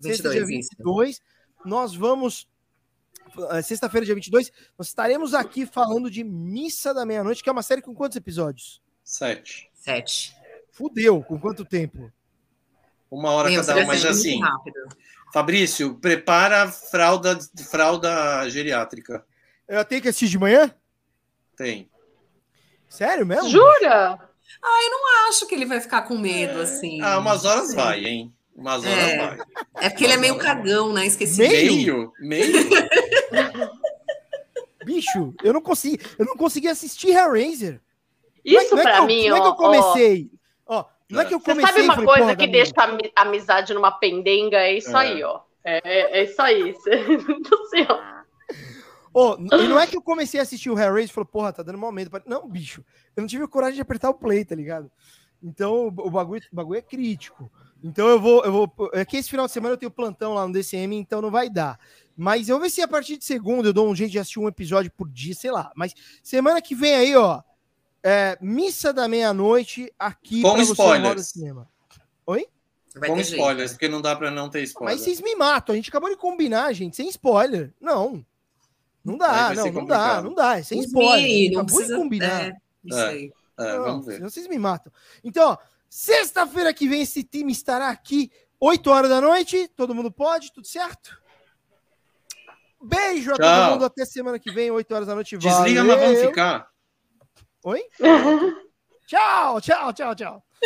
[0.00, 1.10] 22, Sexta, dia 22.
[1.10, 1.20] Isso.
[1.64, 2.48] Nós vamos.
[3.50, 7.62] Eh, sexta-feira, dia 22, nós estaremos aqui falando de Missa da Meia-Noite, que é uma
[7.62, 8.80] série com quantos episódios?
[9.02, 9.70] Sete.
[9.74, 10.36] Sete.
[10.70, 12.12] Fudeu, com quanto tempo?
[13.10, 14.40] Uma hora Meu, cada um, mas assim.
[15.32, 17.38] Fabrício, prepara fralda,
[17.70, 19.24] fralda geriátrica.
[19.66, 20.74] Eu tenho que assistir de manhã?
[21.56, 21.90] Tem.
[22.88, 23.48] Sério mesmo?
[23.48, 24.18] Jura?
[24.62, 27.00] Ah, eu não acho que ele vai ficar com medo, assim.
[27.00, 28.34] Ah, umas horas vai, hein?
[28.54, 29.16] Umas horas é.
[29.16, 29.38] vai.
[29.80, 31.06] É porque ele é meio cagão, né?
[31.06, 31.38] Esqueci.
[31.38, 32.12] Meio?
[32.20, 32.52] Meio?
[34.84, 37.80] Bicho, eu não consegui, eu não consegui assistir Hellraiser.
[38.44, 39.34] Isso é, pra mim, ó.
[39.34, 40.30] Como é que eu comecei?
[40.66, 41.66] Ó, não é que eu comecei.
[41.66, 42.72] Você sabe uma falei, coisa que deixa
[43.16, 44.58] a amizade numa pendenga?
[44.58, 45.00] É isso é.
[45.00, 45.40] aí, ó.
[45.64, 46.72] É, é, é isso aí.
[46.72, 48.00] Do céu.
[49.14, 51.62] Oh, e não é que eu comecei a assistir o Hellraiser e falei, porra, tá
[51.62, 52.10] dando mal medo.
[52.26, 52.82] Não, bicho,
[53.14, 54.90] eu não tive coragem de apertar o play, tá ligado?
[55.42, 57.50] Então o bagulho, o bagulho é crítico.
[57.82, 58.90] Então eu vou, eu vou.
[58.92, 61.50] É que esse final de semana eu tenho plantão lá no DCM, então não vai
[61.50, 61.78] dar.
[62.16, 64.38] Mas eu vou ver se a partir de segunda eu dou um jeito de assistir
[64.38, 65.72] um episódio por dia, sei lá.
[65.74, 67.42] Mas semana que vem aí, ó.
[68.04, 71.28] É, missa da meia-noite aqui Com spoilers.
[71.28, 71.68] Cinema.
[72.26, 72.46] Oi?
[72.96, 74.94] Vai Com spoilers, jeito, porque não dá para não ter spoiler.
[74.94, 75.72] Mas vocês me matam.
[75.72, 77.72] A gente acabou de combinar, gente, sem spoiler.
[77.80, 78.24] Não.
[79.04, 80.58] Não dá, não, não dá, não dá.
[80.58, 81.52] É sem spoiler.
[81.52, 81.96] Não acabou precisa...
[81.96, 82.42] de combinar.
[82.44, 83.32] É, isso aí.
[83.58, 84.20] É, é, vamos ver.
[84.20, 84.92] Vocês me matam.
[85.22, 85.58] Então, ó,
[85.94, 89.68] Sexta-feira que vem esse time estará aqui, 8 horas da noite.
[89.76, 91.20] Todo mundo pode, tudo certo?
[92.82, 93.44] Beijo a tchau.
[93.44, 93.84] todo mundo.
[93.84, 95.36] Até semana que vem, 8 horas da noite.
[95.36, 95.96] Desliga, Valeu.
[95.96, 96.68] mas vamos ficar.
[97.64, 97.82] Oi?
[99.06, 100.44] tchau, tchau, tchau, tchau.